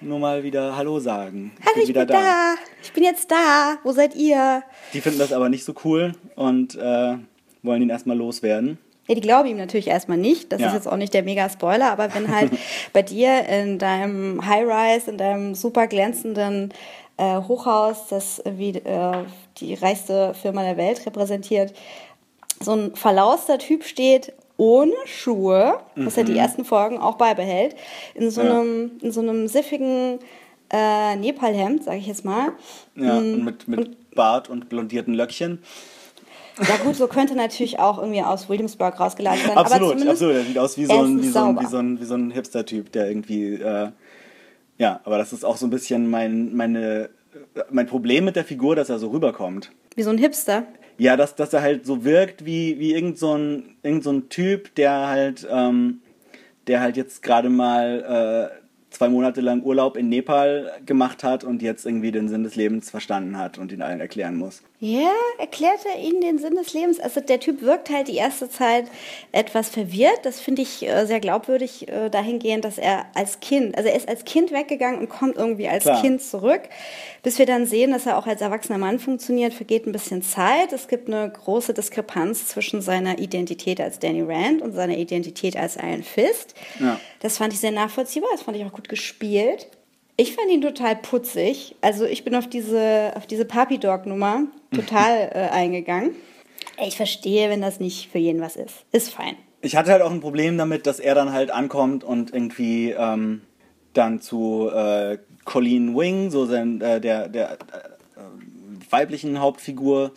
[0.00, 1.52] nur mal wieder Hallo sagen.
[1.58, 2.22] Ich Hallo, bin ich wieder bin da.
[2.22, 2.54] da.
[2.82, 3.76] Ich bin jetzt da.
[3.82, 4.62] Wo seid ihr?
[4.94, 7.16] Die finden das aber nicht so cool und äh,
[7.62, 8.78] wollen ihn erstmal loswerden.
[9.08, 10.52] Ja, die glauben ihm natürlich erstmal nicht.
[10.52, 10.68] Das ja.
[10.68, 12.52] ist jetzt auch nicht der Mega-Spoiler, aber wenn halt
[12.92, 16.74] bei dir in deinem High-Rise, in deinem super glänzenden
[17.16, 19.24] äh, Hochhaus, das wie äh,
[19.58, 21.72] die reichste Firma der Welt repräsentiert,
[22.60, 26.20] so ein verlauster Typ steht ohne Schuhe, was mhm.
[26.20, 27.76] er die ersten Folgen auch beibehält,
[28.14, 29.06] in so einem, ja.
[29.06, 30.18] in so einem siffigen
[30.70, 32.52] äh, Nepalhemd, sage ich jetzt mal.
[32.96, 35.62] Ja, mm, und mit, mit und, Bart und blondierten Löckchen.
[36.60, 39.56] Ja gut, so könnte natürlich auch irgendwie aus Williamsburg rausgeladen sein.
[39.56, 40.34] Absolut, absolut.
[40.36, 42.30] Er sieht aus wie so ein, wie so ein, wie so ein, wie so ein
[42.30, 43.54] Hipster-Typ, der irgendwie...
[43.54, 43.90] Äh,
[44.78, 47.10] ja, aber das ist auch so ein bisschen mein, meine,
[47.70, 49.72] mein Problem mit der Figur, dass er so rüberkommt.
[49.96, 50.64] Wie so ein Hipster?
[50.98, 54.28] Ja, dass, dass er halt so wirkt wie, wie irgend, so ein, irgend so ein
[54.28, 56.00] Typ, der halt, ähm,
[56.68, 58.57] der halt jetzt gerade mal äh,
[58.90, 62.90] zwei Monate lang Urlaub in Nepal gemacht hat und jetzt irgendwie den Sinn des Lebens
[62.90, 64.62] verstanden hat und ihn allen erklären muss.
[64.80, 67.00] Ja, erklärt er ihnen den Sinn des Lebens?
[67.00, 68.86] Also der Typ wirkt halt die erste Zeit
[69.32, 70.20] etwas verwirrt.
[70.22, 74.08] Das finde ich äh, sehr glaubwürdig äh, dahingehend, dass er als Kind, also er ist
[74.08, 76.00] als Kind weggegangen und kommt irgendwie als Klar.
[76.00, 76.62] Kind zurück.
[77.22, 80.72] Bis wir dann sehen, dass er auch als erwachsener Mann funktioniert, vergeht ein bisschen Zeit.
[80.72, 85.76] Es gibt eine große Diskrepanz zwischen seiner Identität als Danny Rand und seiner Identität als
[85.76, 86.54] Iron Fist.
[86.78, 87.00] Ja.
[87.20, 89.68] Das fand ich sehr nachvollziehbar, das fand ich auch gut gespielt.
[90.16, 91.76] Ich fand ihn total putzig.
[91.80, 94.42] Also ich bin auf diese, auf diese Puppy Dog Nummer
[94.74, 96.16] total äh, eingegangen.
[96.84, 98.84] Ich verstehe, wenn das nicht für jeden was ist.
[98.92, 99.36] Ist fein.
[99.60, 103.42] Ich hatte halt auch ein Problem damit, dass er dann halt ankommt und irgendwie ähm,
[103.98, 107.56] dann zu äh, Colleen Wing, so sein, äh, der, der äh,
[108.90, 110.12] weiblichen Hauptfigur,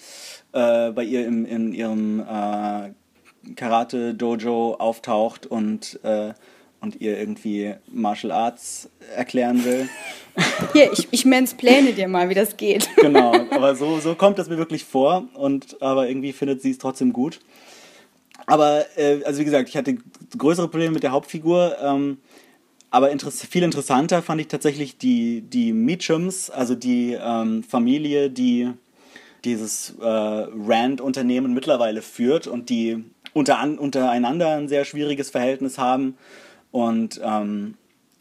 [0.53, 2.91] äh, bei ihr im, in ihrem äh,
[3.55, 5.99] Karate-Dojo auftaucht und
[6.81, 9.87] und ihr irgendwie Martial Arts erklären will.
[10.73, 12.89] Hier, ich, ich mansplane dir mal, wie das geht.
[12.95, 16.77] Genau, aber so, so kommt es mir wirklich vor und aber irgendwie findet sie es
[16.77, 17.39] trotzdem gut.
[18.47, 19.97] Aber, äh, also wie gesagt, ich hatte
[20.37, 22.17] größere Probleme mit der Hauptfigur, ähm,
[22.91, 28.69] aber interess viel interessanter fand ich tatsächlich die, die Meachums, also die ähm, Familie, die
[29.45, 36.17] dieses äh, Rand-Unternehmen mittlerweile führt und die unter, untereinander ein sehr schwieriges Verhältnis haben
[36.71, 37.75] und ähm,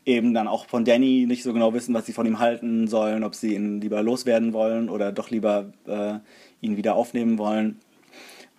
[0.07, 3.25] eben dann auch von Danny nicht so genau wissen, was sie von ihm halten sollen,
[3.25, 6.14] ob sie ihn lieber loswerden wollen oder doch lieber äh,
[6.61, 7.81] ihn wieder aufnehmen wollen.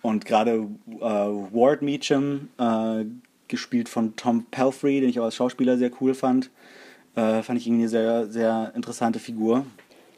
[0.02, 3.04] Und gerade äh, Ward Meacham, äh,
[3.52, 6.50] gespielt von Tom Pelfrey, den ich auch als Schauspieler sehr cool fand,
[7.14, 9.64] äh, fand ich irgendwie eine sehr, sehr interessante Figur.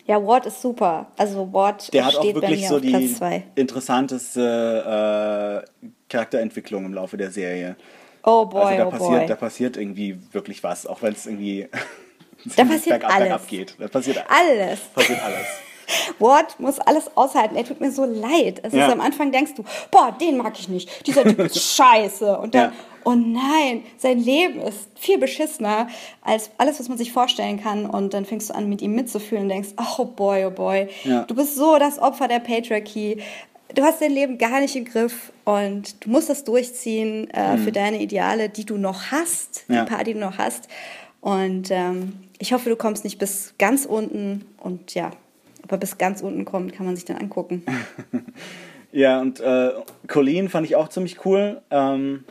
[0.07, 1.09] Ja, Ward ist super.
[1.17, 3.13] Also Ward Der hat auch wirklich so die
[3.55, 7.77] interessanteste äh, Charakterentwicklung im Laufe der Serie.
[8.23, 9.27] Oh boy, also da oh passiert, boy.
[9.27, 11.69] Da passiert irgendwie wirklich was, auch wenn es irgendwie
[12.57, 13.29] da passiert bergab, alles.
[13.29, 13.75] bergab geht.
[13.79, 14.81] Da passiert alles.
[14.95, 15.47] Passiert alles.
[16.19, 17.57] Ward muss alles aushalten.
[17.57, 18.61] Er tut mir so leid.
[18.63, 18.87] Es ja.
[18.87, 21.07] ist am Anfang denkst du, boah, den mag ich nicht.
[21.07, 22.39] Dieser Typ ist scheiße.
[22.39, 22.73] Und dann, ja.
[23.05, 25.89] oh nein, sein Leben ist viel beschissener
[26.23, 27.87] als alles, was man sich vorstellen kann.
[27.87, 31.23] Und dann fängst du an, mit ihm mitzufühlen und denkst, oh boy, oh boy, ja.
[31.25, 33.23] du bist so das Opfer der Patriarchy
[33.75, 37.73] du hast dein Leben gar nicht im Griff und du musst das durchziehen äh, für
[37.73, 39.85] deine Ideale, die du noch hast, Ja.
[39.85, 40.69] die paar, die du noch hast.
[41.21, 45.11] Und ähm, ich hoffe, du kommst nicht bis ganz unten und ja,
[45.65, 47.65] ob er bis ganz unten kommt, kann man sich dann angucken.
[48.97, 49.73] Ja, und äh,
[50.07, 51.61] Colleen fand ich auch ziemlich cool.
[51.73, 52.23] Ähm,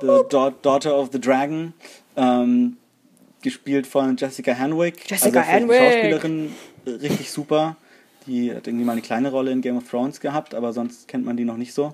[0.00, 1.74] the Da- Daughter of the Dragon.
[2.16, 2.78] Ähm,
[3.42, 5.10] gespielt von Jessica Henwick.
[5.10, 5.78] Jessica also, die.
[5.78, 6.52] Schauspielerin
[6.86, 7.76] äh, richtig super.
[8.26, 11.26] Die hat irgendwie mal eine kleine Rolle in Game of Thrones gehabt, aber sonst kennt
[11.26, 11.92] man die noch nicht so.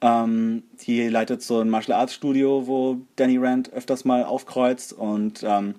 [0.00, 5.44] Ähm, die leitet so ein Martial Arts Studio, wo Danny Rand öfters mal aufkreuzt und
[5.46, 5.76] ähm,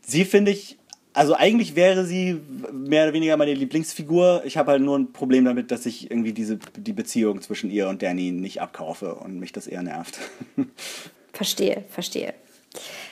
[0.00, 0.78] sie finde ich,
[1.16, 2.40] also eigentlich wäre sie
[2.72, 4.42] mehr oder weniger meine Lieblingsfigur.
[4.44, 7.88] Ich habe halt nur ein Problem damit, dass ich irgendwie diese die Beziehung zwischen ihr
[7.88, 10.18] und Danny nicht abkaufe und mich das eher nervt.
[11.32, 12.32] Verstehe, verstehe.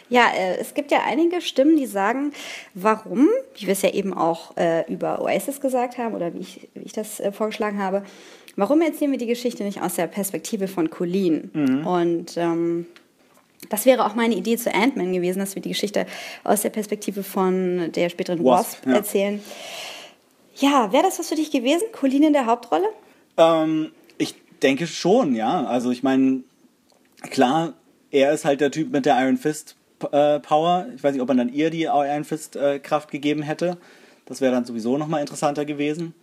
[0.08, 2.32] Ja, äh, es gibt ja einige Stimmen, die sagen,
[2.72, 6.68] warum, wie wir es ja eben auch äh, über Oasis gesagt haben oder wie ich,
[6.72, 8.02] wie ich das äh, vorgeschlagen habe,
[8.56, 11.50] warum erzählen wir die Geschichte nicht aus der Perspektive von Colleen?
[11.84, 12.86] Und ähm,
[13.68, 16.06] das wäre auch meine Idee zu Ant-Man gewesen, dass wir die Geschichte
[16.42, 18.92] aus der Perspektive von der späteren Wasp, Wasp, ja.
[18.94, 19.42] erzählen.
[20.56, 21.84] Ja, wäre das was für dich gewesen?
[21.92, 22.86] Colleen in der Hauptrolle?
[23.36, 25.64] Ähm, ich denke schon, ja.
[25.64, 26.42] Also ich meine,
[27.30, 27.74] klar,
[28.10, 29.76] er ist halt der Typ mit der Iron Fist
[30.12, 30.86] äh, Power.
[30.94, 33.78] Ich weiß nicht, ob man dann ihr die Iron Fist äh, Kraft gegeben hätte.
[34.26, 36.14] Das wäre dann sowieso nochmal interessanter gewesen.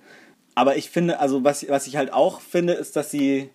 [0.56, 3.50] Aber ich finde, also was, was ich halt auch finde, ist, dass sie,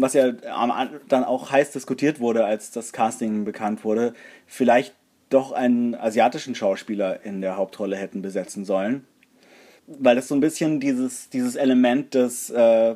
[0.00, 4.14] was ja dann auch heiß diskutiert wurde, als das Casting bekannt wurde,
[4.46, 4.94] vielleicht
[5.30, 9.04] doch einen asiatischen Schauspieler in der Hauptrolle hätten besetzen sollen
[9.88, 12.94] weil das so ein bisschen dieses, dieses Element des, äh,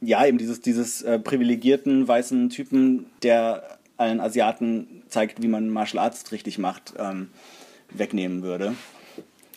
[0.00, 6.04] ja, eben dieses, dieses äh, privilegierten weißen Typen, der allen Asiaten zeigt, wie man Martial
[6.04, 7.30] Arts richtig macht, ähm,
[7.90, 8.74] wegnehmen würde.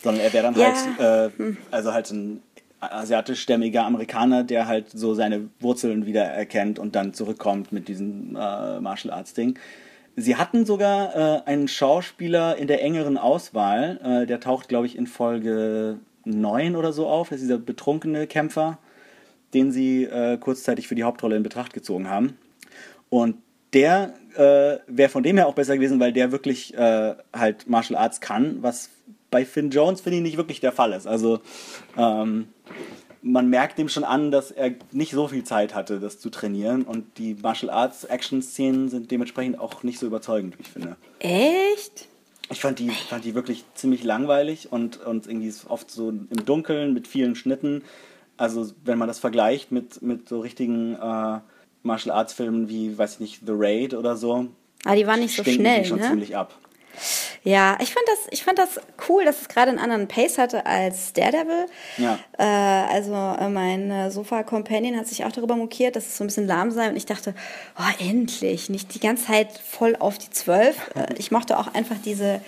[0.02, 0.72] Sondern er wäre dann Ja.
[0.98, 2.42] halt, äh, also halt ein
[2.80, 8.80] asiatischstämmiger Amerikaner, der halt so seine Wurzeln wieder erkennt und dann zurückkommt mit diesem äh,
[8.80, 9.58] Martial Arts Ding.
[10.16, 14.96] Sie hatten sogar äh, einen Schauspieler in der engeren Auswahl, äh, der taucht, glaube ich,
[14.96, 17.28] in Folge 9 oder so auf.
[17.28, 18.78] Das ist dieser betrunkene Kämpfer,
[19.54, 22.36] den sie äh, kurzzeitig für die Hauptrolle in Betracht gezogen haben.
[23.08, 23.36] Und
[23.72, 27.98] der äh, wäre von dem her auch besser gewesen, weil der wirklich äh, halt Martial
[27.98, 28.90] Arts kann, was
[29.30, 31.06] bei Finn Jones, finde ich, nicht wirklich der Fall ist.
[31.06, 31.40] Also
[31.96, 32.48] ähm,
[33.22, 36.82] man merkt dem schon an, dass er nicht so viel Zeit hatte, das zu trainieren.
[36.82, 40.96] Und die Martial Arts Action-Szenen sind dementsprechend auch nicht so überzeugend, wie ich finde.
[41.18, 42.08] Echt?
[42.50, 46.44] Ich fand die, fand die wirklich ziemlich langweilig und, und irgendwie ist oft so im
[46.44, 47.82] Dunkeln mit vielen Schnitten.
[48.36, 51.40] Also wenn man das vergleicht mit, mit so richtigen äh,
[51.82, 54.48] Martial Arts Filmen wie, weiß ich nicht, The Raid oder so,
[54.84, 56.08] Aber die waren nicht so schnell, die schon ne?
[56.08, 56.58] ziemlich ab.
[57.42, 60.66] Ja, ich fand das, ich fand das cool, dass es gerade einen anderen Pace hatte
[60.66, 61.66] als Daredevil.
[61.96, 62.18] Ja.
[62.38, 62.42] Äh,
[62.92, 66.46] also äh, mein äh, Sofa-Companion hat sich auch darüber mokiert, dass es so ein bisschen
[66.46, 66.88] lahm sei.
[66.88, 67.34] Und ich dachte,
[67.78, 70.76] oh, endlich, nicht die ganze Zeit voll auf die Zwölf.
[70.94, 72.42] Äh, ich mochte auch einfach diese...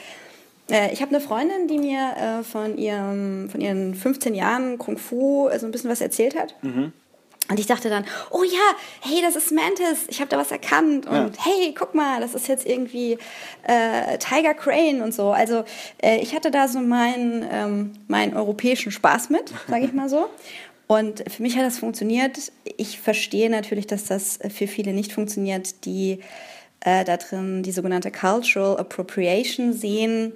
[0.70, 4.98] Äh, ich habe eine Freundin, die mir äh, von, ihrem, von ihren 15 Jahren Kung
[4.98, 6.54] Fu so ein bisschen was erzählt hat.
[7.48, 11.06] Und ich dachte dann, oh ja, hey, das ist Mantis, ich habe da was erkannt.
[11.06, 13.18] Und hey, guck mal, das ist jetzt irgendwie
[13.64, 15.32] äh, Tiger Crane und so.
[15.32, 15.64] Also
[16.02, 20.30] äh, ich hatte da so meinen, ähm, meinen europäischen Spaß mit, sage ich mal so.
[20.86, 22.52] Und für mich hat das funktioniert.
[22.76, 26.20] Ich verstehe natürlich, dass das für viele nicht funktioniert, die
[26.80, 30.32] äh, da drin die sogenannte Cultural Appropriation sehen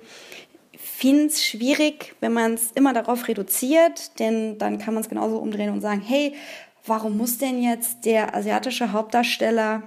[0.96, 5.38] finde es schwierig, wenn man es immer darauf reduziert, denn dann kann man es genauso
[5.38, 6.34] umdrehen und sagen, hey,
[6.86, 9.82] warum muss denn jetzt der asiatische Hauptdarsteller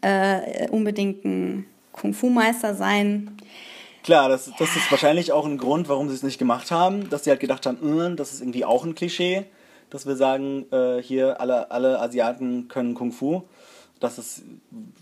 [0.00, 3.36] äh, unbedingt ein Kung-Fu-Meister sein?
[4.02, 7.24] Klar, das, das ist wahrscheinlich auch ein Grund, warum sie es nicht gemacht haben, dass
[7.24, 9.46] sie halt gedacht haben, "Mm, das ist irgendwie auch ein Klischee,
[9.90, 13.42] dass wir sagen, äh, hier alle, alle Asiaten können Kung Fu.
[13.98, 14.42] Das ist,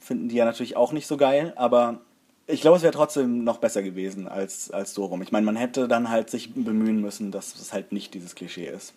[0.01, 2.01] finden die ja natürlich auch nicht so geil, aber
[2.47, 5.23] ich glaube, es wäre trotzdem noch besser gewesen als, als so rum.
[5.23, 8.67] Ich meine, man hätte dann halt sich bemühen müssen, dass es halt nicht dieses Klischee
[8.67, 8.93] ist.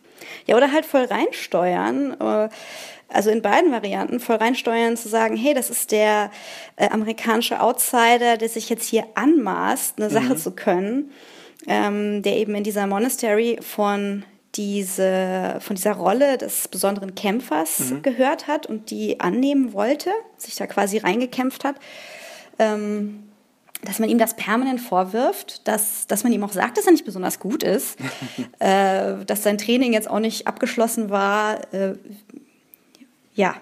[0.45, 2.49] Ja, oder halt voll reinsteuern, äh,
[3.09, 6.29] also in beiden Varianten, voll reinsteuern, zu sagen, hey, das ist der
[6.75, 11.11] äh, amerikanische Outsider, der sich jetzt hier anmaßt, eine Sache zu können,
[11.67, 14.25] ähm, der eben in dieser Monastery von
[14.55, 20.67] diese, von dieser Rolle des besonderen Kämpfers gehört hat und die annehmen wollte, sich da
[20.67, 21.75] quasi reingekämpft hat.
[22.57, 23.26] Ähm,
[23.83, 27.05] dass man ihm das permanent vorwirft, dass, dass man ihm auch sagt, dass er nicht
[27.05, 27.97] besonders gut ist,
[28.59, 31.73] äh, dass sein Training jetzt auch nicht abgeschlossen war.
[31.73, 31.95] Äh,
[33.35, 33.55] ja,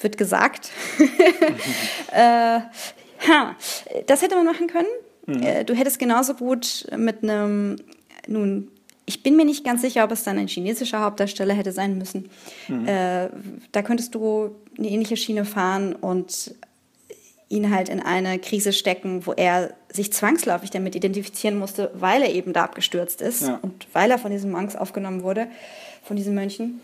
[0.00, 0.70] wird gesagt.
[2.12, 2.60] äh,
[3.28, 3.56] ha,
[4.06, 5.42] das hätte man machen können.
[5.42, 7.76] Äh, du hättest genauso gut mit einem,
[8.26, 8.70] nun,
[9.06, 12.30] Ich bin mir nicht ganz sicher, ob es dann ein chinesischer Hauptdarsteller hätte sein müssen.
[12.68, 13.28] Äh,
[13.72, 16.54] da könntest du eine ähnliche Schiene fahren und
[17.50, 22.32] ihn halt in eine Krise stecken, wo er sich zwangsläufig damit identifizieren musste, weil er
[22.32, 23.58] eben da abgestürzt ist Ja.
[23.60, 25.48] und weil er von diesen Monks aufgenommen wurde,
[26.04, 26.80] von diesen Mönchen.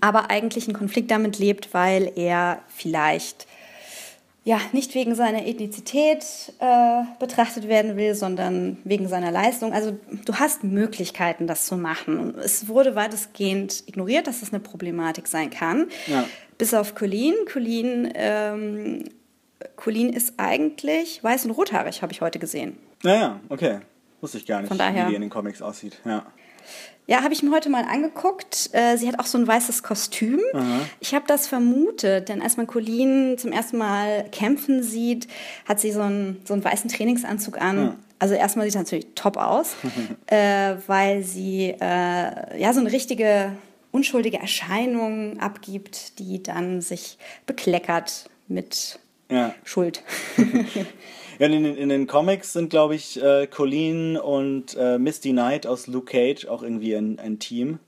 [0.00, 3.46] Aber eigentlich einen Konflikt damit lebt, weil er vielleicht
[4.44, 6.24] ja, nicht wegen seiner Ethnizität
[6.60, 9.72] äh, betrachtet werden will, sondern wegen seiner Leistung.
[9.74, 12.34] Also du hast Möglichkeiten, das zu machen.
[12.38, 15.88] Es wurde weitestgehend ignoriert, dass das eine Problematik sein kann.
[16.06, 16.24] Ja.
[16.56, 17.34] Bis auf Colleen.
[17.52, 19.04] Colleen, ähm,
[19.76, 22.76] Colleen ist eigentlich weiß und rothaarig, habe ich heute gesehen.
[23.02, 23.80] Naja, okay.
[24.20, 25.98] Wusste ich gar nicht, Von daher- wie die in den Comics aussieht.
[26.04, 26.26] Ja.
[27.06, 28.70] Ja, habe ich mir heute mal angeguckt.
[28.72, 30.38] Äh, sie hat auch so ein weißes Kostüm.
[31.00, 35.26] Ich habe das vermutet, denn als man Colleen zum ersten Mal kämpfen sieht,
[35.66, 37.96] hat sie so einen, so einen weißen Trainingsanzug an.
[38.20, 39.74] Also erstmal sieht sie natürlich top aus,
[40.26, 43.52] äh, weil sie äh, ja so eine richtige
[43.90, 48.99] unschuldige Erscheinung abgibt, die dann sich bekleckert mit
[49.30, 49.54] Ja.
[49.64, 50.02] Schuld.
[51.38, 55.66] Ja, in, den- in den Comics sind, glaube ich, äh, Colleen und äh, Misty Knight
[55.66, 57.78] aus Luke Cage auch irgendwie ein, ein Team,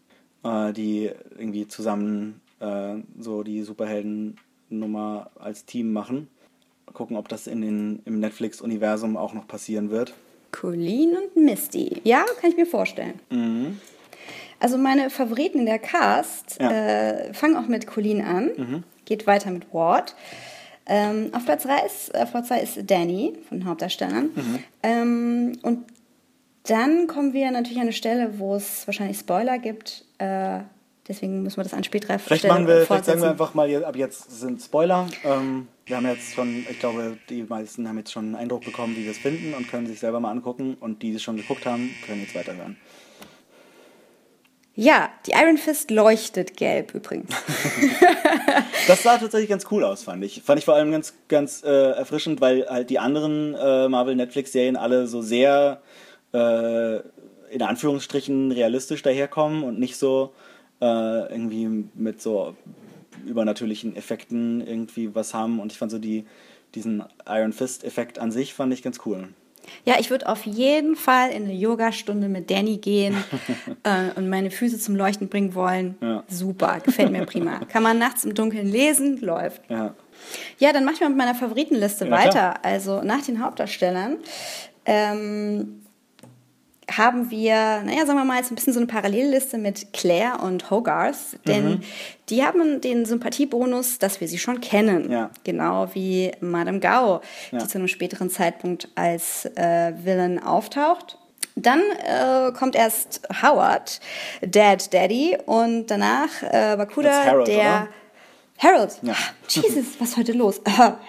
[0.42, 6.28] äh, die irgendwie zusammen äh, so die Superhelden-Nummer als Team machen.
[6.94, 10.14] Gucken, ob das in den, im Netflix-Universum auch noch passieren wird.
[10.50, 12.00] Colleen und Misty.
[12.04, 13.20] Ja, kann ich mir vorstellen.
[14.60, 16.70] Also meine Favoriten in der Cast Ja.
[16.70, 20.14] äh, fangen auch mit Colleen an, geht weiter mit Ward.
[20.86, 24.30] Ähm, auf Platz 3 ist, auf Platz 2 ist Danny von den Hauptdarstellern.
[24.82, 25.84] Ähm, und
[26.64, 30.04] dann kommen wir natürlich an eine Stelle, wo es wahrscheinlich Spoiler gibt.
[30.18, 30.60] Äh,
[31.08, 33.84] deswegen müssen wir das an späterer Vielleicht Stelle machen wir, vielleicht sagen wir einfach mal,
[33.84, 35.08] ab jetzt sind Spoiler.
[35.24, 38.96] Ähm, wir haben jetzt schon, ich glaube, die meisten haben jetzt schon einen Eindruck bekommen,
[38.96, 40.76] wie wir es finden und können sich selber mal angucken.
[40.78, 42.76] Und die, die es schon geguckt haben, können jetzt weiterhören.
[44.74, 47.34] Ja, die Iron Fist leuchtet gelb übrigens.
[48.88, 50.42] Das sah tatsächlich ganz cool aus, fand ich.
[50.42, 55.06] Fand ich vor allem ganz, ganz äh, erfrischend, weil halt die anderen äh, Marvel-Netflix-Serien alle
[55.06, 55.80] so sehr
[56.32, 56.96] äh,
[57.50, 60.32] in Anführungsstrichen realistisch daherkommen und nicht so
[60.80, 62.56] äh, irgendwie mit so
[63.24, 65.60] übernatürlichen Effekten irgendwie was haben.
[65.60, 66.26] Und ich fand so die,
[66.74, 69.28] diesen Iron Fist-Effekt an sich fand ich ganz cool.
[69.84, 73.16] Ja, ich würde auf jeden Fall in eine Yogastunde mit Danny gehen
[73.82, 75.96] äh, und meine Füße zum Leuchten bringen wollen.
[76.00, 76.22] Ja.
[76.28, 77.58] Super, gefällt mir prima.
[77.68, 79.62] Kann man nachts im Dunkeln lesen, läuft.
[79.68, 79.94] Ja.
[80.58, 82.30] Ja, dann mach ich mal mit meiner Favoritenliste Ja, weiter.
[82.30, 82.54] klar.
[82.62, 84.18] Also nach den Hauptdarstellern
[84.84, 85.81] ähm,
[86.96, 90.70] haben wir, naja, sagen wir mal, jetzt ein bisschen so eine Parallelliste mit Claire und
[90.70, 91.80] Hogarth, denn Mhm.
[92.28, 95.10] die haben den Sympathiebonus, dass wir sie schon kennen.
[95.10, 95.30] Ja.
[95.44, 97.20] Genau wie Madame Gao,
[97.50, 97.58] Ja.
[97.58, 101.18] die zu einem späteren Zeitpunkt als äh, Villain auftaucht.
[101.54, 104.00] Dann äh, kommt erst Howard,
[104.40, 107.58] Dad Daddy, und danach äh, Bakuda, Harold, der.
[107.60, 107.88] oder?
[108.62, 108.98] Harold.
[109.02, 109.14] Ja.
[109.48, 110.60] Jesus, was ist heute los?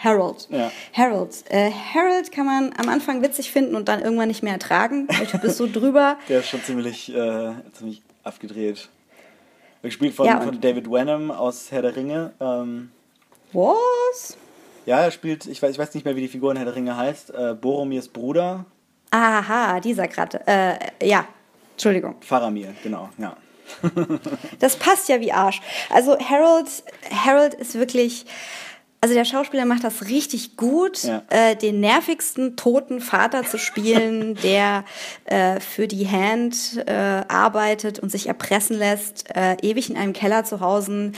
[0.03, 0.47] Harold.
[0.49, 0.71] Ja.
[0.93, 1.43] Harold.
[1.49, 5.07] Äh, Harold kann man am Anfang witzig finden und dann irgendwann nicht mehr ertragen.
[5.07, 6.17] Der Typ ist so drüber.
[6.29, 8.89] Der ist schon ziemlich, äh, ziemlich abgedreht.
[9.81, 12.31] Gespielt von, Ja, von David Wenham aus Herr der Ringe.
[12.39, 12.89] Ähm,
[13.51, 14.37] Was?
[14.85, 16.75] Ja, er spielt, ich weiß, ich weiß nicht mehr, wie die Figur in Herr der
[16.75, 18.65] Ringe heißt, äh, Boromirs Bruder,
[19.13, 20.41] Aha, dieser gerade.
[20.47, 21.27] Äh, ja,
[21.73, 22.15] Entschuldigung.
[22.21, 23.37] Faramir, genau, ja.
[24.59, 25.61] Das passt ja wie Arsch.
[25.89, 26.67] Also Harold,
[27.25, 28.25] Harold ist wirklich,
[29.01, 31.23] also der Schauspieler macht das richtig gut, Ja.
[31.29, 34.85] äh, den nervigsten toten Vater zu spielen, der
[35.25, 36.93] äh, für die Hand äh,
[37.27, 41.11] arbeitet und sich erpressen lässt, äh, ewig in einem Keller zu Hause,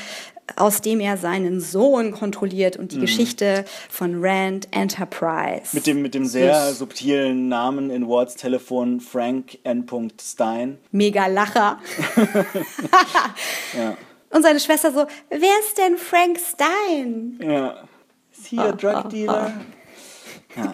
[0.56, 5.70] aus dem er seinen Sohn kontrolliert und die Geschichte von Rand Enterprise.
[5.72, 5.74] Mhm.
[5.74, 9.86] Mit dem, mit dem sehr Ist subtilen Namen in Wards Telefon Frank N.
[10.22, 10.78] Stein.
[10.92, 11.80] Mega Lacher.
[13.78, 13.98] Ja.
[14.30, 17.40] Und seine Schwester so, wer ist denn Frank Stein?
[17.42, 17.78] ja.
[18.32, 19.54] Ist hier Drug Dealer?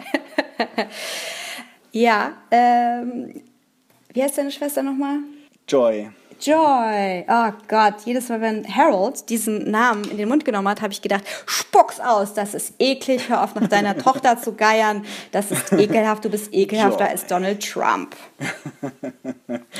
[1.94, 3.42] Ja, ähm,
[4.14, 5.18] wie heißt deine Schwester nochmal?
[5.68, 6.10] Joy.
[6.42, 7.24] Joy.
[7.28, 11.00] Oh Gott, jedes Mal, wenn Harold diesen Namen in den Mund genommen hat, habe ich
[11.00, 15.72] gedacht, spuck's aus, das ist eklig, hör auf nach deiner Tochter zu geiern, das ist
[15.72, 17.10] ekelhaft, du bist ekelhafter Joy.
[17.10, 18.16] als Donald Trump.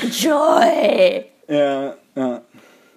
[0.09, 1.25] Joy.
[1.49, 2.41] Ja, ja.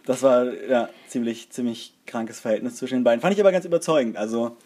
[0.05, 3.21] Das war ja ziemlich, ziemlich krankes Verhältnis zwischen den beiden.
[3.21, 4.17] Fand ich aber ganz überzeugend.
[4.17, 4.57] Also,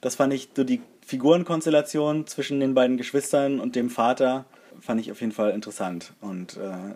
[0.00, 4.44] das fand ich so die Figurenkonstellation zwischen den beiden Geschwistern und dem Vater
[4.80, 6.94] fand ich auf jeden Fall interessant und äh,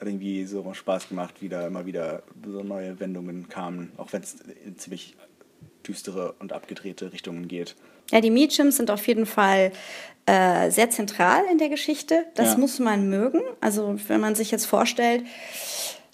[0.00, 4.22] hat irgendwie so Spaß gemacht, wie da immer wieder so neue Wendungen kamen, auch wenn
[4.22, 5.14] es in ziemlich
[5.86, 7.76] düstere und abgedrehte Richtungen geht.
[8.10, 9.72] Ja, die Meachums sind auf jeden Fall
[10.26, 12.24] äh, sehr zentral in der Geschichte.
[12.34, 12.58] Das Ja.
[12.58, 13.40] muss man mögen.
[13.60, 15.24] Also wenn man sich jetzt vorstellt,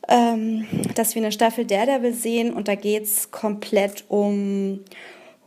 [0.08, 4.80] ähm, dass wir eine Staffel Daredevil sehen und da geht's komplett um,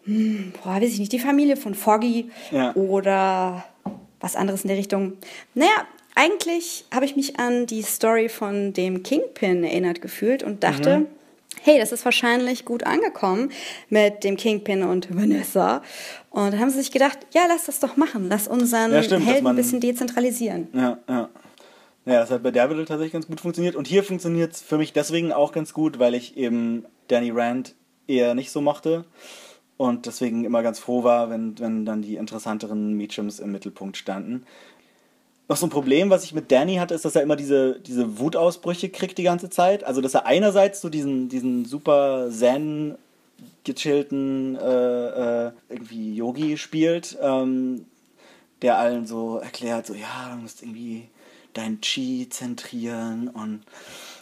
[0.06, 2.74] hm, boah, weiß ich nicht, die Familie von Foggy Ja.
[2.76, 3.64] oder
[4.20, 5.14] was anderes in der Richtung.
[5.54, 11.00] Naja, eigentlich habe ich mich an die Story von dem Kingpin erinnert gefühlt und dachte,
[11.00, 11.08] Mhm.
[11.64, 13.52] hey, das ist wahrscheinlich gut angekommen
[13.90, 15.82] mit dem Kingpin und Vanessa.
[16.30, 18.28] Und dann haben sie sich gedacht, ja, lass das doch machen.
[18.30, 20.68] Lass unseren Ja, stimmt, Helden ein bisschen dezentralisieren.
[20.74, 21.30] Ja, ja.
[22.06, 23.76] Ja, das hat bei Daredevil tatsächlich ganz gut funktioniert.
[23.76, 27.76] Und hier funktioniert es für mich deswegen auch ganz gut, weil ich eben Danny Rand
[28.08, 29.06] eher nicht so mochte.
[29.78, 34.46] Und deswegen immer ganz froh war, wenn, wenn dann die interessanteren Meachums im Mittelpunkt standen.
[35.50, 38.20] Noch so ein Problem, was ich mit Danny hatte, ist, dass er immer diese, diese
[38.20, 39.84] Wutausbrüche kriegt die ganze Zeit.
[39.84, 42.96] Also, dass er einerseits so diesen, diesen super zen
[43.64, 47.86] gechillten äh, äh, irgendwie Yogi spielt, ähm,
[48.62, 51.08] der allen so erklärt, so ja, du musst irgendwie
[51.54, 53.62] dein Chi zentrieren und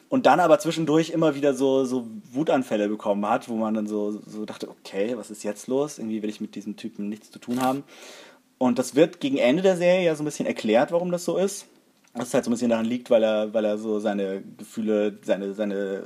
[0.10, 4.22] und dann aber zwischendurch immer wieder so, so Wutanfälle bekommen hat, wo man dann so,
[4.26, 5.98] so dachte, okay, was ist jetzt los?
[5.98, 7.84] Irgendwie will ich mit diesem Typen nichts zu tun haben.
[8.58, 11.38] Und das wird gegen Ende der Serie ja so ein bisschen erklärt, warum das so
[11.38, 11.68] ist.
[12.14, 15.54] Was halt so ein bisschen daran liegt, weil er, weil er so seine Gefühle, seine,
[15.54, 16.04] seine,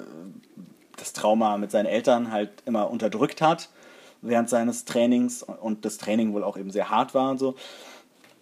[0.98, 3.70] das Trauma mit seinen Eltern halt immer unterdrückt hat
[4.22, 7.56] während seines Trainings und das Training wohl auch eben sehr hart war und so.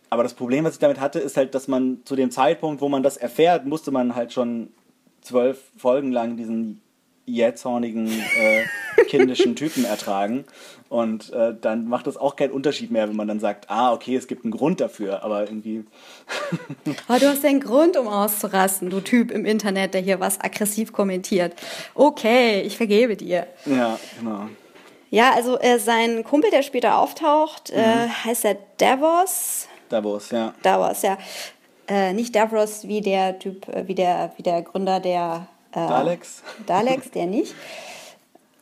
[0.10, 2.89] Aber das Problem, was ich damit hatte, ist halt, dass man zu dem Zeitpunkt, wo
[2.89, 4.70] man das erfährt, musste man halt schon
[5.22, 6.82] zwölf Folgen lang diesen
[7.34, 10.45] jähzornigen, äh, kindischen Typen ertragen.
[10.89, 14.15] Und äh, dann macht das auch keinen Unterschied mehr, wenn man dann sagt, ah, okay,
[14.15, 15.84] es gibt einen Grund dafür, aber irgendwie,
[17.07, 20.91] Oh, du hast einen Grund, um auszurasten, du Typ im Internet, der hier was aggressiv
[20.91, 21.53] kommentiert.
[21.95, 23.47] Okay, ich vergebe dir.
[23.65, 24.47] ja, genau.
[25.11, 28.25] Ja, also äh, sein Kumpel, der später auftaucht, äh, Mhm.
[28.25, 29.67] heißt er Davos.
[29.89, 30.53] Davos, ja.
[30.61, 31.17] Davos, ja.
[31.88, 36.43] Äh, nicht Davros wie der Typ, äh, wie der, wie der Gründer der äh, Daleks.
[36.65, 37.53] Daleks, der nicht.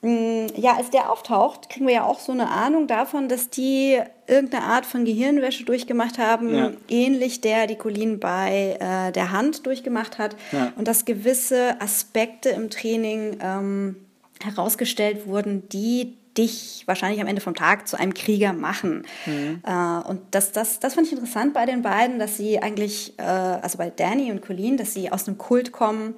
[0.01, 3.99] Mm, Ja, als der auftaucht, kriegen wir ja auch so eine Ahnung davon, dass die
[4.27, 6.71] irgendeine Art von Gehirnwäsche durchgemacht haben, Ja.
[6.89, 10.35] ähnlich der, die Colleen bei äh, der Hand durchgemacht hat.
[10.51, 10.71] Ja.
[10.75, 13.95] Und dass gewisse Aspekte im Training ähm,
[14.43, 19.05] herausgestellt wurden, die dich wahrscheinlich am Ende vom Tag zu einem Krieger machen.
[19.25, 23.23] Äh, und das, das, das fand ich interessant bei den beiden, dass sie eigentlich, äh,
[23.23, 26.13] also bei Danny und Colleen, dass sie aus einem Kult kommen,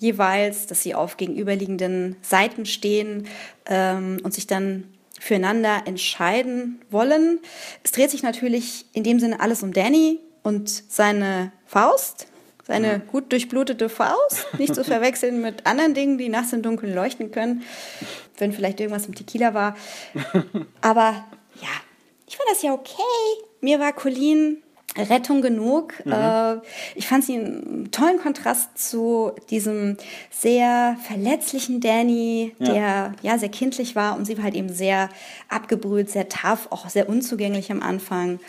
[0.00, 3.28] jeweils, dass sie auf gegenüberliegenden Seiten stehen
[3.66, 4.84] ähm, und sich dann
[5.20, 7.38] füreinander entscheiden wollen.
[7.84, 12.26] Es dreht sich natürlich in dem Sinne alles um Danny und seine Faust,
[12.66, 17.30] seine gut durchblutete Faust, nicht zu verwechseln mit anderen Dingen, die nachts im Dunkeln leuchten
[17.30, 17.62] können,
[18.38, 19.76] wenn vielleicht irgendwas im Tequila war.
[20.80, 21.26] Aber
[21.60, 21.68] ja,
[22.26, 23.02] ich fand das ja okay.
[23.60, 24.62] Mir war Colleen
[24.98, 25.94] Rettung genug.
[26.04, 26.56] Äh,
[26.96, 29.96] ich fand sie einen tollen Kontrast zu diesem
[30.30, 32.72] sehr verletzlichen Danny, Ja.
[32.72, 35.08] der ja sehr kindlich war und sie war halt eben sehr
[35.48, 38.40] abgebrüht, sehr tough, auch sehr unzugänglich am Anfang.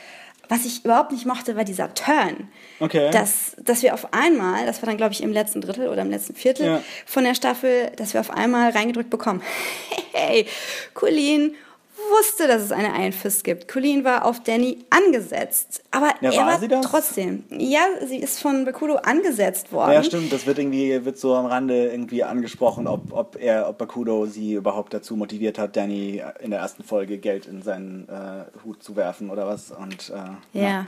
[0.49, 2.49] Was ich überhaupt nicht mochte, war dieser Turn.
[2.81, 3.09] Okay.
[3.11, 6.09] Dass, dass wir auf einmal, das war dann glaube ich im letzten Drittel oder im
[6.09, 6.81] letzten Viertel Ja.
[7.05, 9.41] von der Staffel, dass wir auf einmal reingedrückt bekommen.
[10.13, 10.45] Hey,
[10.93, 11.55] Colleen
[12.09, 13.67] wusste, dass es eine Iron Fist gibt.
[13.67, 15.83] Colleen war auf Danny angesetzt.
[15.91, 16.85] Aber Ja, er war war sie das?
[16.85, 17.43] trotzdem.
[17.49, 19.93] Ja, sie ist von Bakudo angesetzt worden.
[19.93, 23.77] Ja, stimmt, das wird irgendwie, wird so am Rande irgendwie angesprochen, ob, ob er, ob
[23.77, 28.45] Bakudo sie überhaupt dazu motiviert hat, Danny in der ersten Folge Geld in seinen äh,
[28.65, 29.71] Hut zu werfen oder was.
[29.71, 30.87] Und äh, Ja.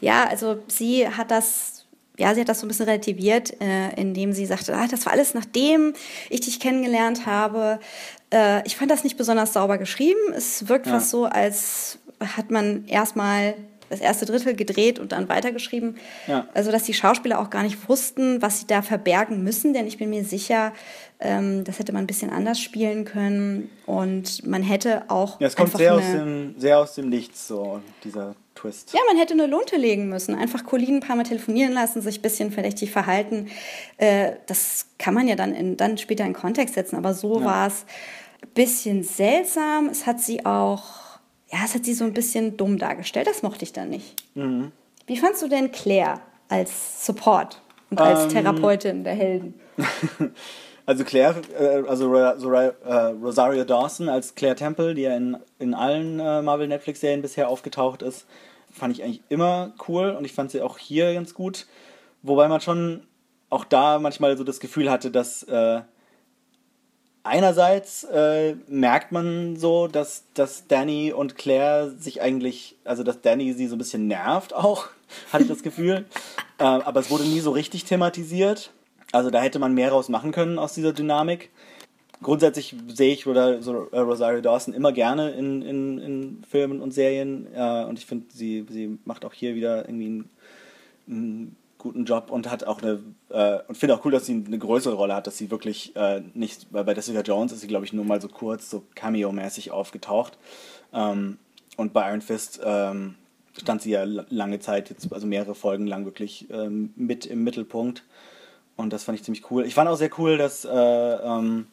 [0.00, 1.86] Ja, also sie hat das,
[2.18, 5.12] ja, sie hat das so ein bisschen relativiert, äh, indem sie sagte, ah, das war
[5.12, 5.94] alles nachdem
[6.28, 7.78] ich dich kennengelernt habe.
[8.34, 10.18] Äh, ich fand das nicht besonders sauber geschrieben.
[10.36, 10.92] Es wirkt Ja.
[10.94, 13.54] fast so, als hat man erstmal
[13.90, 15.96] das erste Drittel gedreht und dann weitergeschrieben.
[16.26, 16.48] Ja.
[16.54, 19.98] Also, dass die Schauspieler auch gar nicht wussten, was sie da verbergen müssen, denn ich
[19.98, 20.72] bin mir sicher,
[21.20, 25.54] ähm, das hätte man ein bisschen anders spielen können und man hätte auch ja, es
[25.54, 28.94] kommt sehr aus, dem, sehr aus dem Nichts, so dieser Twist.
[28.94, 30.34] ja, man hätte eine Lunte legen müssen.
[30.34, 33.48] Einfach Colleen ein paar Mal telefonieren lassen, sich ein bisschen verdächtig verhalten.
[33.98, 36.96] Äh, das kann man ja dann, in, dann später in Kontext setzen.
[36.96, 37.84] Aber so war es
[38.54, 39.88] bisschen seltsam.
[39.88, 40.82] Es hat sie auch,
[41.50, 43.26] ja, es hat sie so ein bisschen dumm dargestellt.
[43.26, 44.22] Das mochte ich dann nicht.
[45.06, 49.54] Wie fandst du denn Claire als Support und als Therapeutin der Helden?
[50.86, 52.72] Also Claire, äh, also äh,
[53.22, 57.48] Rosario Dawson als Claire Temple, die ja in, in allen äh, Marvel Netflix Serien bisher
[57.48, 58.26] aufgetaucht ist,
[58.70, 61.66] fand ich eigentlich immer cool und ich fand sie auch hier ganz gut.
[62.22, 63.06] Wobei man schon
[63.48, 65.80] auch da manchmal so das Gefühl hatte, dass, äh,
[67.24, 73.52] einerseits äh, merkt man so, dass, dass Danny und Claire sich eigentlich, also dass Danny
[73.54, 74.88] sie so ein bisschen nervt auch,
[75.32, 76.04] hatte ich das Gefühl.
[76.58, 78.70] äh, aber es wurde nie so richtig thematisiert.
[79.10, 81.50] Also da hätte man mehr raus machen können aus dieser Dynamik.
[82.22, 87.48] Grundsätzlich sehe ich äh, Rosario Dawson immer gerne in, in, in Filmen und Serien.
[87.54, 90.30] Äh, und ich finde, sie, sie macht auch hier wieder irgendwie einen,
[91.08, 94.58] einen guten Job und hat auch eine äh, und finde auch cool, dass sie eine
[94.58, 97.84] größere Rolle hat, dass sie wirklich äh, nicht, weil bei Jessica Jones ist sie glaube
[97.84, 100.38] ich nur mal so kurz so Cameo-mäßig aufgetaucht
[100.92, 101.38] ähm,
[101.76, 103.16] und bei Iron Fist ähm,
[103.56, 108.02] stand sie ja lange Zeit jetzt also mehrere Folgen lang wirklich ähm, mit im Mittelpunkt
[108.76, 109.64] und das fand ich ziemlich cool.
[109.64, 111.66] Ich fand auch sehr cool, dass äh, ähm,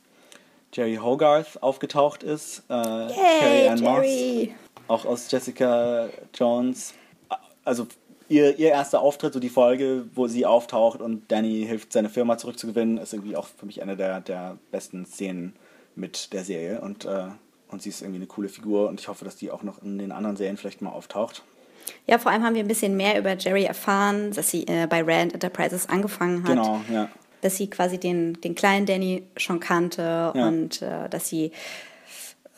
[0.74, 4.56] Jerry Hogarth aufgetaucht ist, äh, Yay, Carrie Ann Moss,
[4.88, 6.94] auch aus Jessica Jones.
[7.64, 7.88] Also
[8.32, 12.38] ihr, ihr erster Auftritt, so die Folge, wo sie auftaucht und Danny hilft, seine Firma
[12.38, 15.54] zurückzugewinnen, ist irgendwie auch für mich eine der, der besten Szenen
[15.96, 16.82] mit der Serie.
[16.82, 17.26] Und, äh,
[17.70, 19.98] und sie ist irgendwie eine coole Figur und ich hoffe, dass die auch noch in
[19.98, 21.44] den anderen Serien vielleicht mal auftaucht.
[22.08, 25.02] Ja, vor allem haben wir ein bisschen mehr über Jerry erfahren, dass sie äh, bei
[25.04, 26.50] Rand Enterprises angefangen hat.
[26.50, 27.10] Genau, ja.
[27.42, 30.48] Dass sie quasi den, den kleinen Danny schon kannte Ja.
[30.48, 31.52] und äh, dass sie,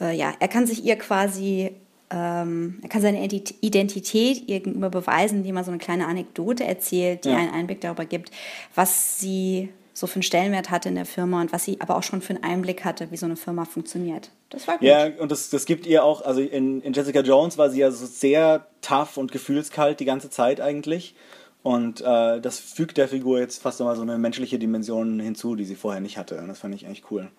[0.02, 1.72] äh, ja, er kann sich ihr quasi,
[2.14, 6.64] ähm, er kann seine Ident- Identität ihr gegenüber beweisen, indem er so eine kleine Anekdote
[6.64, 7.38] erzählt, die Ja.
[7.38, 8.30] einen Einblick darüber gibt,
[8.76, 12.04] was sie so für einen Stellenwert hatte in der Firma und was sie aber auch
[12.04, 14.32] schon für einen Einblick hatte, wie so eine Firma funktioniert.
[14.50, 14.88] Das war gut.
[14.88, 17.92] Ja, und das, das gibt ihr auch, also in, in Jessica Jones war sie ja
[17.92, 21.16] so sehr tough und gefühlskalt die ganze Zeit eigentlich.
[21.62, 25.64] Und äh, das fügt der Figur jetzt fast nochmal so eine menschliche Dimension hinzu, die
[25.66, 26.38] sie vorher nicht hatte.
[26.40, 27.30] Und das fand ich eigentlich cool.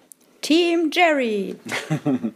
[0.44, 1.56] Team Jerry!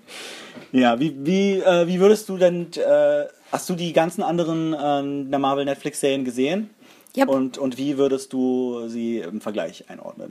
[0.71, 5.31] Ja, wie, wie, äh, wie würdest du denn, äh, hast du die ganzen anderen ähm,
[5.31, 6.69] der Marvel Netflix-Serien gesehen?
[7.17, 7.29] Yep.
[7.31, 10.29] Und, und wie würdest du sie im Vergleich einordnen?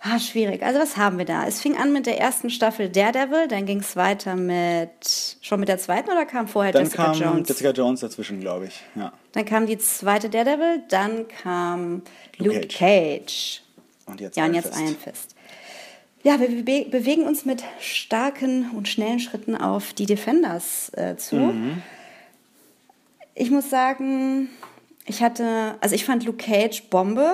[0.00, 0.62] Ah, schwierig.
[0.62, 1.46] Also was haben wir da?
[1.46, 5.70] Es fing an mit der ersten Staffel Daredevil, dann ging es weiter mit, schon mit
[5.70, 7.48] der zweiten oder kam vorher Dann Jessica kam Jones?
[7.48, 8.82] Jessica Jones dazwischen, glaube ich.
[8.94, 9.12] Ja.
[9.32, 12.02] Dann kam die zweite Daredevil, dann kam
[12.36, 13.62] Luke Luke, Cage.
[14.04, 14.78] Und jetzt Ja, und jetzt.
[14.78, 15.35] Iron Fist.
[16.26, 21.36] Ja, wir be bewegen uns mit starken und schnellen Schritten auf die Defenders äh, zu.
[21.36, 21.80] Mhm.
[23.36, 24.48] Ich muss sagen,
[25.04, 27.30] ich hatte, also ich fand Luke Cage Bombe.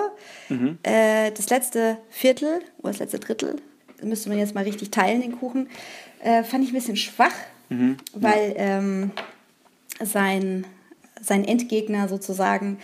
[0.51, 0.77] Mhm.
[0.83, 3.57] Äh, das letzte Viertel oder das letzte Drittel,
[4.03, 5.71] müsste man jetzt mal richtig teilen, den Kuchen,
[6.23, 7.33] äh, fand ich ein bisschen schwach,
[7.71, 7.97] Mhm.
[8.13, 9.11] weil ähm,
[10.03, 10.67] sein,
[11.19, 12.77] sein Endgegner sozusagen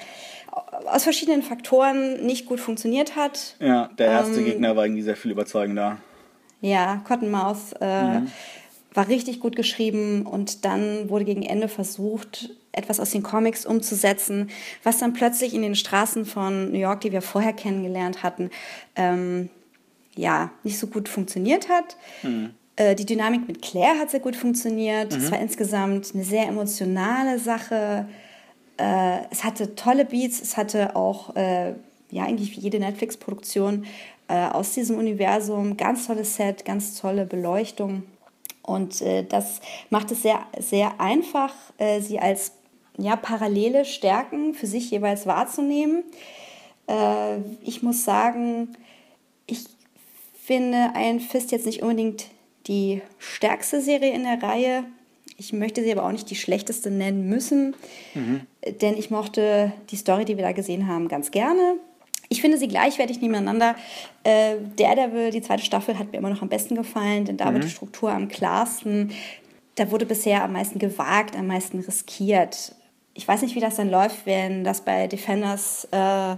[0.87, 3.57] aus verschiedenen Faktoren nicht gut funktioniert hat.
[3.61, 5.99] Ja, der erste Ähm, Gegner war irgendwie sehr viel überzeugender.
[6.61, 8.21] Ja, Cottonmouth äh,
[8.95, 14.51] war richtig gut geschrieben und dann wurde gegen Ende versucht, etwas aus den Comics umzusetzen,
[14.83, 18.51] was dann plötzlich in den Straßen von New York, die wir vorher kennengelernt hatten,
[18.97, 19.51] ähm,
[20.17, 21.97] ja, nicht so gut funktioniert hat.
[22.77, 25.13] Äh, die Dynamik mit Claire hat sehr gut funktioniert.
[25.15, 28.09] Es war insgesamt eine sehr emotionale Sache.
[28.79, 31.75] Äh, es hatte tolle Beats, es hatte auch, äh,
[32.11, 33.85] ja, eigentlich wie jede Netflix-Produktion
[34.29, 38.05] äh, aus diesem Universum, ganz tolles Set, ganz tolle Beleuchtung.
[38.63, 39.61] Und äh, das
[39.91, 42.53] macht es sehr, sehr einfach, äh, sie als
[42.99, 46.05] ja, parallele Stärken für sich jeweils wahrzunehmen.
[46.87, 48.77] Äh, ich muss sagen,
[49.47, 49.65] ich
[50.43, 52.27] finde Iron Fist jetzt nicht unbedingt
[52.67, 54.85] die stärkste Serie in der Reihe.
[55.41, 57.77] Ich möchte sie aber auch nicht die schlechteste nennen müssen,
[58.83, 61.77] denn ich mochte die Story, die wir da gesehen haben, ganz gerne.
[62.29, 63.77] Ich finde sie gleichwertig nebeneinander.
[64.25, 67.61] Äh, Daredevil, die zweite Staffel, hat mir immer noch am besten gefallen, denn da war
[67.61, 69.13] die Struktur am klarsten.
[69.77, 72.75] Da wurde bisher am meisten gewagt, am meisten riskiert.
[73.15, 76.33] Ich weiß nicht, wie das dann läuft, wenn das bei Defenders äh,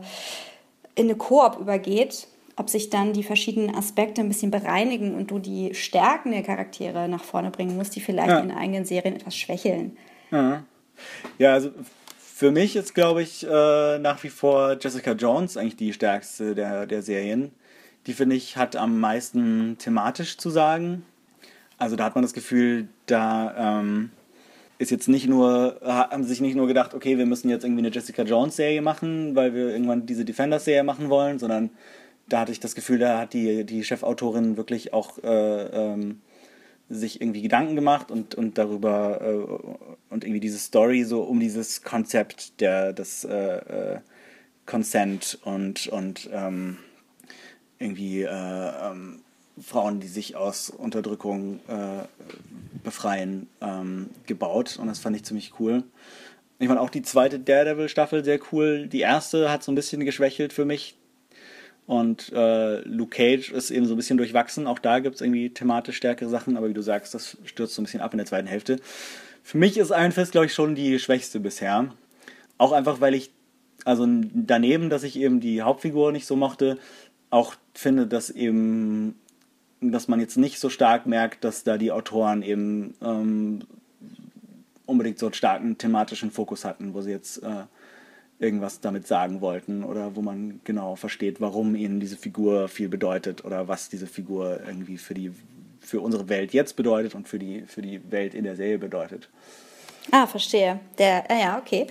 [0.95, 2.29] in eine Koop übergeht,
[2.61, 7.09] ob sich dann die verschiedenen Aspekte ein bisschen bereinigen und du die Stärken der Charaktere
[7.09, 8.41] nach vorne bringen musst, die vielleicht Ja.
[8.41, 9.97] in eigenen Serien etwas schwächeln.
[10.31, 11.71] Ja, also
[12.19, 16.87] für mich ist, glaube ich, äh, nach wie vor Jessica Jones eigentlich die stärkste der,
[16.87, 17.51] der Serien.
[18.07, 21.05] Die, finde ich, hat am meisten thematisch zu sagen.
[21.79, 24.11] Also da hat man das Gefühl, da ähm,
[24.77, 27.91] ist jetzt nicht nur, haben sich nicht nur gedacht, okay, wir müssen jetzt irgendwie eine
[27.91, 31.71] Jessica Jones-Serie machen, weil wir irgendwann diese Defenders-Serie machen wollen, sondern
[32.31, 36.23] da hatte ich das Gefühl, da hat die, die Chefautorin wirklich auch äh, ähm,
[36.89, 41.83] sich irgendwie Gedanken gemacht und, und darüber äh, und irgendwie diese Story so um dieses
[41.83, 43.99] Konzept der des äh, äh,
[44.67, 46.79] Consent und und ähm,
[47.79, 49.21] irgendwie äh, ähm,
[49.61, 52.05] Frauen, die sich aus Unterdrückung äh,
[52.83, 55.83] befreien, ähm, gebaut und das fand ich ziemlich cool.
[56.59, 58.87] Ich fand auch die zweite Daredevil-Staffel sehr cool.
[58.87, 61.00] Die erste hat so ein bisschen geschwächelt für mich
[61.91, 64.69] Und äh, Luke Cage ist eben so ein bisschen durchwachsen.
[64.69, 67.83] Auch da gibt es irgendwie thematisch stärkere Sachen, aber wie du sagst, das stürzt so
[67.83, 68.77] ein bisschen ab in der zweiten Hälfte.
[69.43, 71.93] Für mich ist Iron Fist, glaube ich, schon die schwächste bisher.
[72.59, 73.33] Auch einfach, weil ich,
[73.85, 76.79] also daneben, dass ich eben die Hauptfigur nicht so mochte,
[77.29, 79.17] auch finde, dass eben,
[79.81, 83.63] dass man jetzt nicht so stark merkt, dass da die Autoren eben ähm,
[84.87, 87.65] unbedingt so einen starken thematischen Fokus hatten, wo sie jetzt äh,
[88.41, 93.45] irgendwas damit sagen wollten oder wo man genau versteht, warum ihnen diese Figur viel bedeutet
[93.45, 95.33] oder was diese Figur irgendwie für die
[95.81, 99.29] für unsere Welt jetzt bedeutet und für die für die Welt in der Serie bedeutet.
[100.11, 100.81] Ah, verstehe.
[100.99, 101.87] Der, ah ja, okay.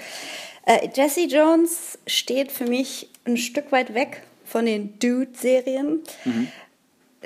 [0.66, 6.02] Äh, Jesse Jones steht für mich ein Stück weit weg von den Dude-Serien.
[6.26, 6.48] Mhm.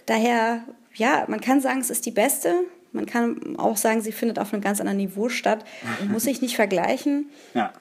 [0.06, 0.64] Daher,
[0.94, 2.54] ja, man kann sagen, es ist die beste.
[2.92, 5.66] Man kann auch sagen, sie findet auf einem ganz anderen Niveau statt
[6.02, 7.30] und muss sich nicht vergleichen.
[7.54, 7.74] Ja.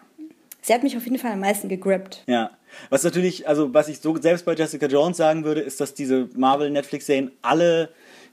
[0.63, 2.23] Sie hat mich auf jeden Fall am meisten gegrippt.
[2.27, 2.53] Ja.
[2.89, 6.29] Was natürlich, also was ich so selbst bei Jessica Jones sagen würde, ist, dass diese
[6.35, 7.91] Marvel-Netflix-Serien alle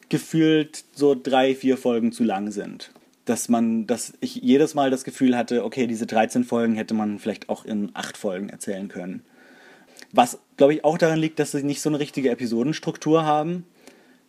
[0.09, 2.91] gefühlt so drei, vier Folgen zu lang sind.
[3.25, 7.19] Dass man, dass ich jedes Mal das Gefühl hatte, okay, diese 13 Folgen hätte man
[7.19, 9.23] vielleicht auch in acht Folgen erzählen können.
[10.11, 13.65] Was, glaube ich, auch daran liegt, dass sie nicht so eine richtige Episodenstruktur haben.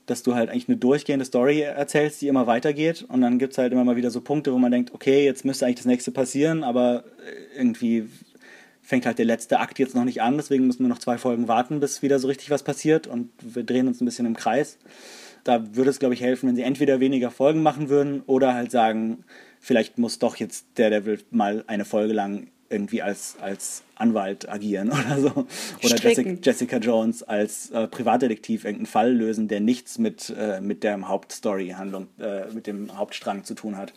[0.06, 3.04] Dass du halt eigentlich eine durchgehende Story erzählst, die immer weitergeht.
[3.08, 5.44] Und dann gibt es halt immer mal wieder so Punkte, wo man denkt, okay, jetzt
[5.44, 7.04] müsste eigentlich das nächste passieren, aber
[7.56, 8.08] irgendwie
[8.82, 10.36] fängt halt der letzte Akt jetzt noch nicht an.
[10.36, 13.06] Deswegen müssen wir noch zwei Folgen warten, bis wieder so richtig was passiert.
[13.06, 14.78] Und wir drehen uns ein bisschen im Kreis.
[15.44, 18.70] Da würde es, glaube ich, helfen, wenn sie entweder weniger Folgen machen würden oder halt
[18.70, 19.24] sagen,
[19.60, 25.20] vielleicht muss doch jetzt Daredevil mal eine Folge lang irgendwie als, als Anwalt agieren oder
[25.20, 25.46] so.
[25.84, 30.84] Oder Jessica, Jessica, Jones als äh, Privatdetektiv irgendeinen Fall lösen, der nichts mit, äh, mit
[30.84, 33.92] der Hauptstory-Handlung, äh, mit dem Hauptstrang zu tun hat.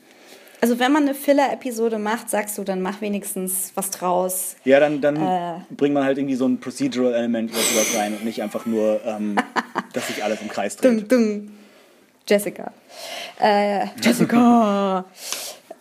[0.59, 4.55] Also wenn man eine Filler-Episode macht, sagst du, dann mach wenigstens was draus.
[4.63, 5.55] Ja, dann, dann äh.
[5.75, 9.35] bringt man halt irgendwie so ein Procedural-Element oder sowas rein und nicht einfach nur, ähm,
[9.93, 10.89] dass sich alles im Kreis dreht.
[10.89, 11.51] Dum, dum.
[12.25, 12.71] Jessica.
[13.39, 15.05] Äh, Jessica!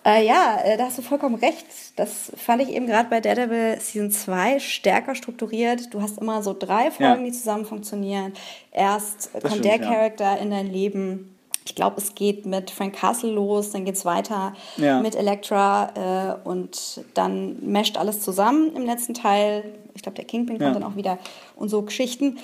[0.04, 1.66] Äh, ja, äh, da hast du vollkommen recht.
[1.96, 5.94] Das fand ich eben gerade bei Daredevil Season 2 stärker strukturiert.
[5.94, 7.30] Du hast immer so drei Folgen, ja.
[7.30, 8.32] die zusammen funktionieren.
[8.72, 9.90] Erst das kommt stimmt, der ja.
[9.90, 11.36] Charakter in dein Leben.
[11.64, 15.00] Ich glaube, es geht mit Frank Castle los, dann geht es weiter ja.
[15.00, 19.62] mit Elektra äh, und dann mescht alles zusammen im letzten Teil.
[19.94, 21.18] Ich glaube, der Kingpin kommt dann auch wieder
[21.54, 22.38] und so Geschichten.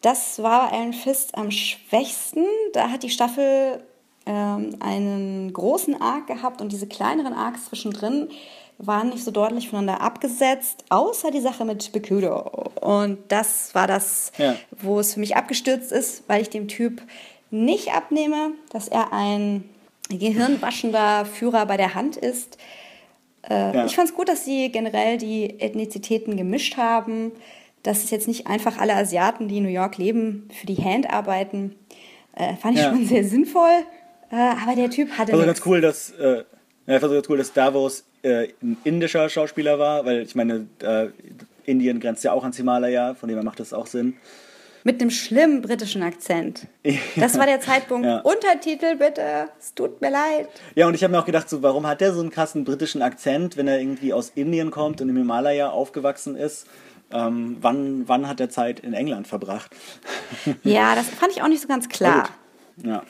[0.00, 2.44] Das war Iron Fist am schwächsten.
[2.72, 3.84] Da hat die Staffel
[4.26, 8.28] ähm, einen großen Arc gehabt und diese kleineren Arcs zwischendrin
[8.78, 12.70] waren nicht so deutlich voneinander abgesetzt, außer die Sache mit Bekudo.
[12.80, 14.54] Und das war das, ja.
[14.70, 17.00] wo es für mich abgestürzt ist, weil ich dem Typ
[17.50, 19.64] nicht abnehme, dass er ein
[20.10, 22.58] gehirnwaschender Führer bei der Hand ist.
[23.48, 23.86] Äh, ja.
[23.86, 27.32] Ich fand es gut, dass sie generell die Ethnizitäten gemischt haben,
[27.82, 31.10] dass es jetzt nicht einfach alle Asiaten, die in New York leben, für die Hand
[31.10, 31.76] arbeiten.
[32.34, 32.90] Äh, fand ich ja.
[32.90, 33.84] schon sehr sinnvoll.
[34.30, 35.32] Äh, aber der Typ hatte.
[35.32, 36.10] Also ganz cool, dass.
[36.10, 36.44] Äh,
[36.86, 41.08] ja, also ganz cool, dass Davos äh, ein indischer Schauspieler war, weil ich meine, äh,
[41.64, 44.16] Indien grenzt ja auch ans Himalaya, von dem her macht das auch Sinn.
[44.84, 46.68] Mit einem schlimmen britischen Akzent.
[47.16, 48.06] Das war der Zeitpunkt.
[48.06, 48.20] Ja.
[48.20, 50.48] Untertitel bitte, es tut mir leid.
[50.76, 53.02] Ja, und ich habe mir auch gedacht, so, warum hat der so einen krassen britischen
[53.02, 56.68] Akzent, wenn er irgendwie aus Indien kommt und im Himalaya aufgewachsen ist?
[57.10, 59.72] Ähm, wann, wann hat er Zeit in England verbracht?
[60.62, 62.28] Ja, das fand ich auch nicht so ganz klar.
[62.84, 63.02] Ja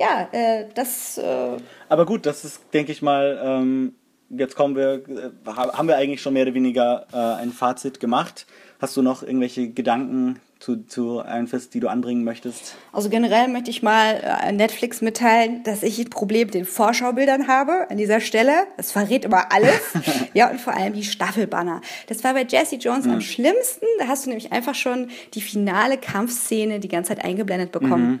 [0.00, 1.18] ja, äh, das.
[1.18, 3.94] Äh Aber gut, das ist, denke ich mal, ähm,
[4.30, 8.46] jetzt kommen wir, äh, haben wir eigentlich schon mehr oder weniger äh, ein Fazit gemacht.
[8.80, 12.76] Hast du noch irgendwelche Gedanken zu, zu Fest, die du anbringen möchtest?
[12.92, 17.46] Also generell möchte ich mal äh, Netflix mitteilen, dass ich ein Problem mit den Vorschaubildern
[17.46, 18.52] habe an dieser Stelle.
[18.78, 19.80] Das verrät immer alles.
[20.34, 21.82] ja, und vor allem die Staffelbanner.
[22.08, 23.12] Das war bei Jesse Jones mhm.
[23.12, 23.86] am schlimmsten.
[23.98, 28.10] Da hast du nämlich einfach schon die finale Kampfszene die ganze Zeit eingeblendet bekommen.
[28.10, 28.18] Mhm.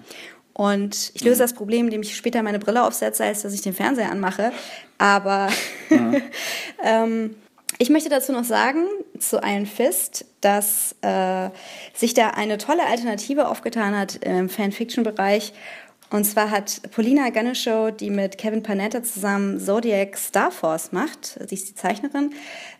[0.60, 1.44] Und ich löse mhm.
[1.44, 4.52] das Problem, indem ich später meine Brille aufsetze, als dass ich den Fernseher anmache.
[4.98, 5.48] Aber
[5.88, 6.12] ja.
[6.84, 7.34] ähm,
[7.78, 8.84] ich möchte dazu noch sagen,
[9.18, 11.48] zu Iron Fist, dass äh,
[11.94, 15.54] sich da eine tolle Alternative aufgetan hat im Fanfiction-Bereich.
[16.10, 21.54] Und zwar hat Paulina Ganeshow, die mit Kevin Panetta zusammen Zodiac Star Force macht, sie
[21.54, 22.34] ist die Zeichnerin,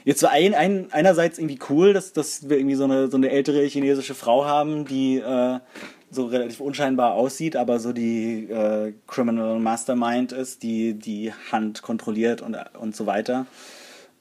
[0.06, 3.30] Jetzt so ein, ein, einerseits irgendwie cool, dass, dass wir irgendwie so eine, so eine
[3.30, 5.60] ältere chinesische Frau haben, die äh,
[6.11, 12.41] so relativ unscheinbar aussieht, aber so die äh, Criminal Mastermind ist, die die Hand kontrolliert
[12.41, 13.45] und, und so weiter.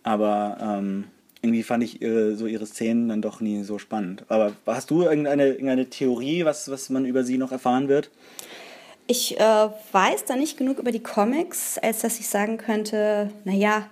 [0.05, 1.05] Aber ähm,
[1.43, 4.25] irgendwie fand ich ihre, so ihre Szenen dann doch nie so spannend.
[4.29, 8.11] Aber hast du irgendeine, irgendeine Theorie, was, was man über sie noch erfahren wird?
[9.09, 13.89] Ich äh, weiß da nicht genug über die Comics, als dass ich sagen könnte, naja,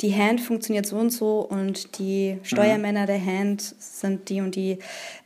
[0.00, 4.78] die Hand funktioniert so und so und die Steuermänner der Hand sind die und die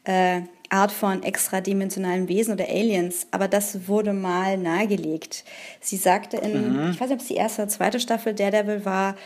[0.05, 3.27] äh, Art von extradimensionalen Wesen oder Aliens.
[3.31, 5.45] Aber das wurde mal nahegelegt.
[5.81, 9.17] Sie sagte in, ich weiß nicht, ob es die erste oder zweite Staffel Daredevil war,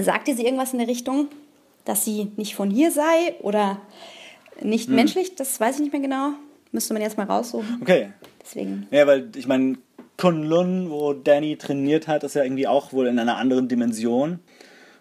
[0.00, 1.28] sagte sie irgendwas in der Richtung,
[1.84, 3.80] dass sie nicht von hier sei oder
[4.60, 6.30] nicht menschlich, das weiß ich nicht mehr genau.
[6.70, 7.78] Müsste man jetzt mal raussuchen.
[7.80, 8.10] Okay.
[8.42, 8.86] Deswegen.
[8.90, 9.76] Ja, weil ich meine,
[10.16, 14.38] Kunlun, wo Danny trainiert hat, ist ja irgendwie auch wohl in einer anderen Dimension.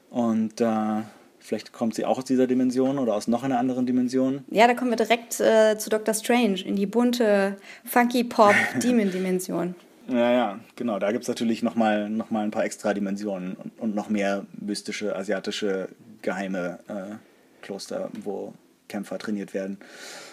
[0.10, 1.02] Und äh,
[1.40, 4.44] vielleicht kommt sie auch aus dieser Dimension oder aus noch einer anderen Dimension.
[4.50, 6.14] Ja, da kommen wir direkt äh, zu Dr.
[6.14, 9.76] Strange in die bunte Funky Pop Demon Dimension.
[10.08, 11.00] Ja, ja, genau.
[11.00, 14.46] Da gibt es natürlich nochmal noch mal ein paar extra Dimensionen und, und noch mehr
[14.60, 15.88] mystische, asiatische,
[16.22, 17.16] geheime äh,
[17.64, 18.54] Kloster, wo
[18.88, 19.78] Kämpfer trainiert werden.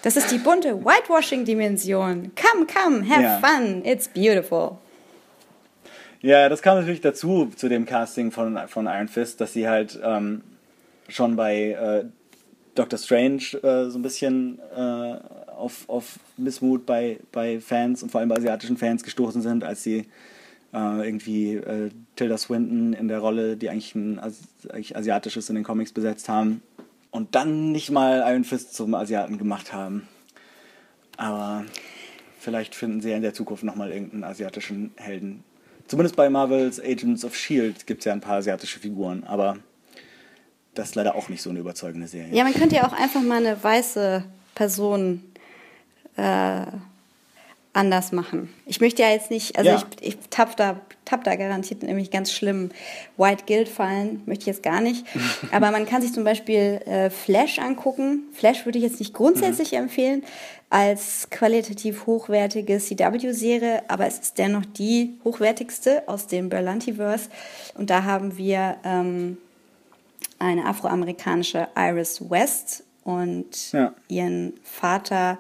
[0.02, 2.32] Das ist die bunte Whitewashing Dimension.
[2.35, 3.39] Come, come, have Ja.
[3.40, 3.85] fun.
[3.85, 4.78] It's beautiful.
[6.20, 9.98] Ja, das kam natürlich dazu, zu dem Casting von, von Iron Fist, dass sie halt
[10.02, 10.43] ähm,
[11.09, 12.05] schon bei äh,
[12.74, 15.16] Doctor Strange äh, so ein bisschen äh,
[15.56, 19.85] auf, auf Missmut bei, bei Fans und vor allem bei asiatischen Fans gestoßen sind, als
[19.85, 20.09] sie
[20.72, 25.54] äh, irgendwie äh, Tilda Swinton in der Rolle, die eigentlich ein eigentlich asiatisch ist, in
[25.54, 26.62] den Comics besetzt haben
[27.10, 30.08] und dann nicht mal Iron Fist zum Asiaten gemacht haben.
[31.16, 31.64] Aber
[32.38, 35.42] vielleicht finden sie ja in der Zukunft nochmal irgendeinen asiatischen Helden.
[35.86, 37.80] Zumindest bei Marvels Agents of S.H.I.E.L.D.
[37.86, 39.56] gibt es ja ein paar asiatische Figuren, aber
[40.74, 42.32] das ist leider auch nicht so eine überzeugende Serie.
[42.34, 44.22] Ja, man könnte ja auch einfach mal eine weiße
[44.54, 45.22] Person
[46.16, 46.66] äh,
[47.74, 48.52] anders machen.
[48.66, 49.76] Ich möchte ja jetzt nicht, also Ja.
[50.00, 52.70] ich, ich tapp da, tapp da garantiert nämlich ganz schlimm
[53.16, 55.04] White Guild fallen, möchte ich jetzt gar nicht.
[55.52, 58.24] Aber man kann sich zum Beispiel äh, Flash angucken.
[58.32, 60.24] Flash würde ich jetzt nicht grundsätzlich empfehlen
[60.70, 67.30] als qualitativ hochwertige CW-Serie, aber es ist dennoch die hochwertigste aus dem Berlantiverse.
[67.74, 69.38] Und da haben wir ähm,
[70.38, 73.94] eine afroamerikanische Iris West und Ja.
[74.08, 75.38] ihren Vater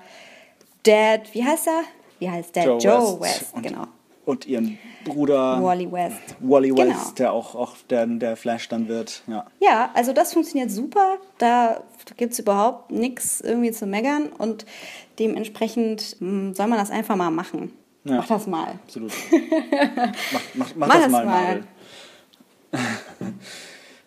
[0.84, 1.82] Dad, wie heißt er?
[2.18, 2.76] Wie heißt der?
[2.78, 3.84] Joe, West, und, genau.
[4.24, 6.36] Und ihren Bruder Wally West.
[6.40, 7.10] Wally West, Genau.
[7.16, 9.22] der auch, auch der, der Flash dann wird.
[9.26, 9.46] Ja.
[9.60, 11.16] Ja, also das funktioniert super.
[11.38, 11.82] Da
[12.16, 14.66] gibt es überhaupt nichts irgendwie zu meckern und
[15.18, 17.72] dementsprechend mh, soll man das einfach mal machen.
[18.04, 18.16] Ja.
[18.16, 18.78] Mach das mal.
[18.84, 19.12] Absolut.
[20.34, 21.60] mach, mach, mach, Mach das das mal, mal.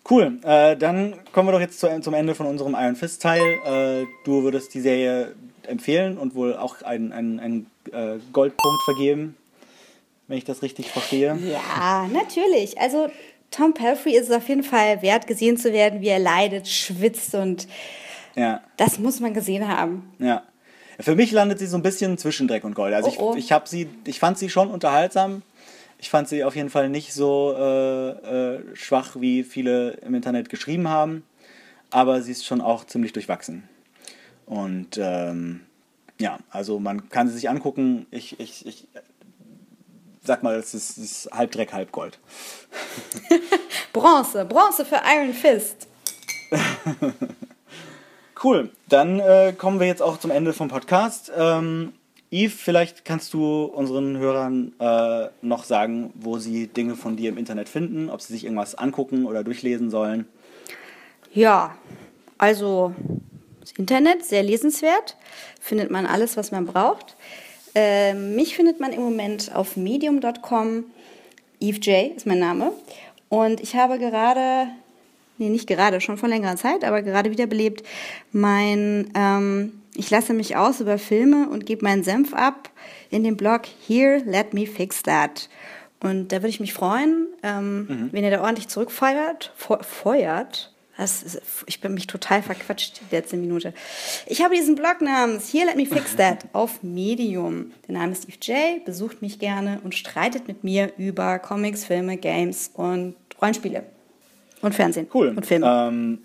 [0.10, 3.42] Cool, äh, dann kommen wir doch jetzt zu, zum Ende von unserem Iron Fist Teil.
[3.64, 5.36] Äh, du würdest die Serie
[5.72, 9.36] empfehlen und wohl auch einen, einen, einen äh, Goldpunkt vergeben,
[10.28, 11.38] wenn ich das richtig verstehe.
[11.52, 12.80] Ja, natürlich.
[12.80, 13.10] Also
[13.50, 17.34] Tom Pelfrey ist es auf jeden Fall wert, gesehen zu werden, wie er leidet, schwitzt
[17.36, 17.68] und
[18.36, 20.12] Ja, das muss man gesehen haben.
[20.20, 20.44] ja.
[21.00, 22.94] Für mich landet sie so ein bisschen zwischen Dreck und Gold.
[22.94, 23.34] Also Oh, oh.
[23.36, 25.42] ich, ich habe sie, ich fand sie schon unterhaltsam.
[25.98, 30.50] Ich fand sie auf jeden Fall nicht so äh, äh, schwach, wie viele im Internet
[30.50, 31.24] geschrieben haben.
[31.90, 33.68] Aber sie ist schon auch ziemlich durchwachsen.
[34.46, 35.62] Und ähm,
[36.20, 38.06] ja, also man kann sie sich angucken.
[38.12, 38.88] Ich, ich, ich
[40.24, 42.20] sag mal, es ist, es ist halb Dreck, halb Gold.
[43.94, 45.88] Bronze, Bronze für Iron Fist.
[48.44, 51.32] Cool, dann äh, kommen wir jetzt auch zum Ende vom Podcast.
[51.38, 51.94] Ähm,
[52.32, 57.38] Yves, vielleicht kannst du unseren Hörern äh, noch sagen, wo sie Dinge von dir im
[57.38, 60.26] Internet finden, ob sie sich irgendwas angucken oder durchlesen sollen.
[61.32, 61.76] Ja,
[62.40, 62.96] also
[63.62, 65.16] das Internet, sehr lesenswert.
[65.60, 67.16] Findet man alles, was man braucht.
[67.74, 70.84] Äh, mich findet man im Moment auf medium.com.
[71.60, 72.72] Eve J ist mein Name.
[73.30, 74.68] Und ich habe gerade,
[75.38, 77.84] nee, nicht gerade, schon vor längerer Zeit, aber gerade wiederbelebt,
[78.32, 82.70] mein, ähm, ich lasse mich aus über Filme und gebe meinen Senf ab
[83.10, 85.50] in dem Blog Here, Let Me Fix That.
[86.02, 88.10] Und da würde ich mich freuen, ähm, Mhm.
[88.12, 89.54] wenn ihr da ordentlich zurückfeuert.
[89.56, 90.71] Fe- Feuert.
[91.02, 93.74] Das ich bin mich total verquatscht die letzte Minute.
[94.28, 97.72] Ich habe diesen Blog namens Here Let Me Fix That auf Medium.
[97.88, 98.86] Der Name ist Steve J.
[98.86, 103.84] Besucht mich gerne und streitet mit mir über Comics, Filme, Games und Rollenspiele.
[104.62, 105.08] Und Fernsehen.
[105.12, 105.30] Cool.
[105.30, 105.66] Und Filme.
[105.68, 106.20] Ähm,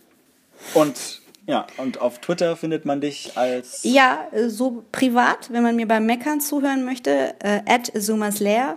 [0.74, 5.77] und ja, und auf Twitter findet man dich als Ja, äh, so privat, wenn man
[5.77, 8.77] mir beim Meckern zuhören möchte, äh, at Sumaslair.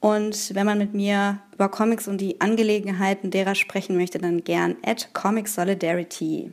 [0.00, 4.76] Und wenn man mit mir über Comics und die Angelegenheiten derer sprechen möchte, dann gern
[4.86, 6.52] at Comic Solidarity.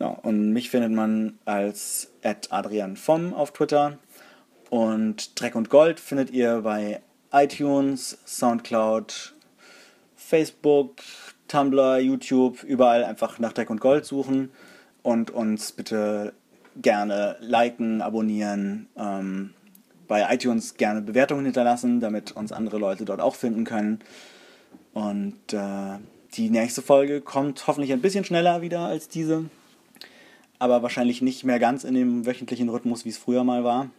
[0.00, 2.10] Ja, und mich findet man als
[2.50, 3.98] Adrian vom auf Twitter.
[4.68, 7.02] Und Dreck und Gold findet ihr bei
[7.32, 9.32] iTunes, Soundcloud,
[10.16, 10.96] Facebook,
[11.46, 14.50] Tumblr, YouTube, überall einfach nach Dreck und Gold suchen
[15.02, 16.32] und uns bitte
[16.74, 19.54] gerne liken, abonnieren, ähm,
[20.08, 24.00] bei iTunes gerne Bewertungen hinterlassen, damit uns andere Leute dort auch finden können.
[24.92, 25.98] Und äh,
[26.34, 29.46] die nächste Folge kommt hoffentlich ein bisschen schneller wieder als diese
[30.62, 33.90] aber wahrscheinlich nicht mehr ganz in dem wöchentlichen Rhythmus, wie es früher mal war.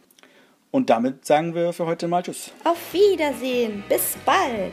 [0.70, 2.52] Und damit sagen wir für heute mal Tschüss.
[2.64, 4.72] Auf Wiedersehen, bis bald.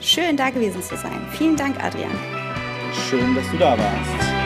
[0.00, 1.24] Schön da gewesen zu sein.
[1.30, 2.10] Vielen Dank, Adrian.
[3.08, 4.37] Schön, dass du da warst.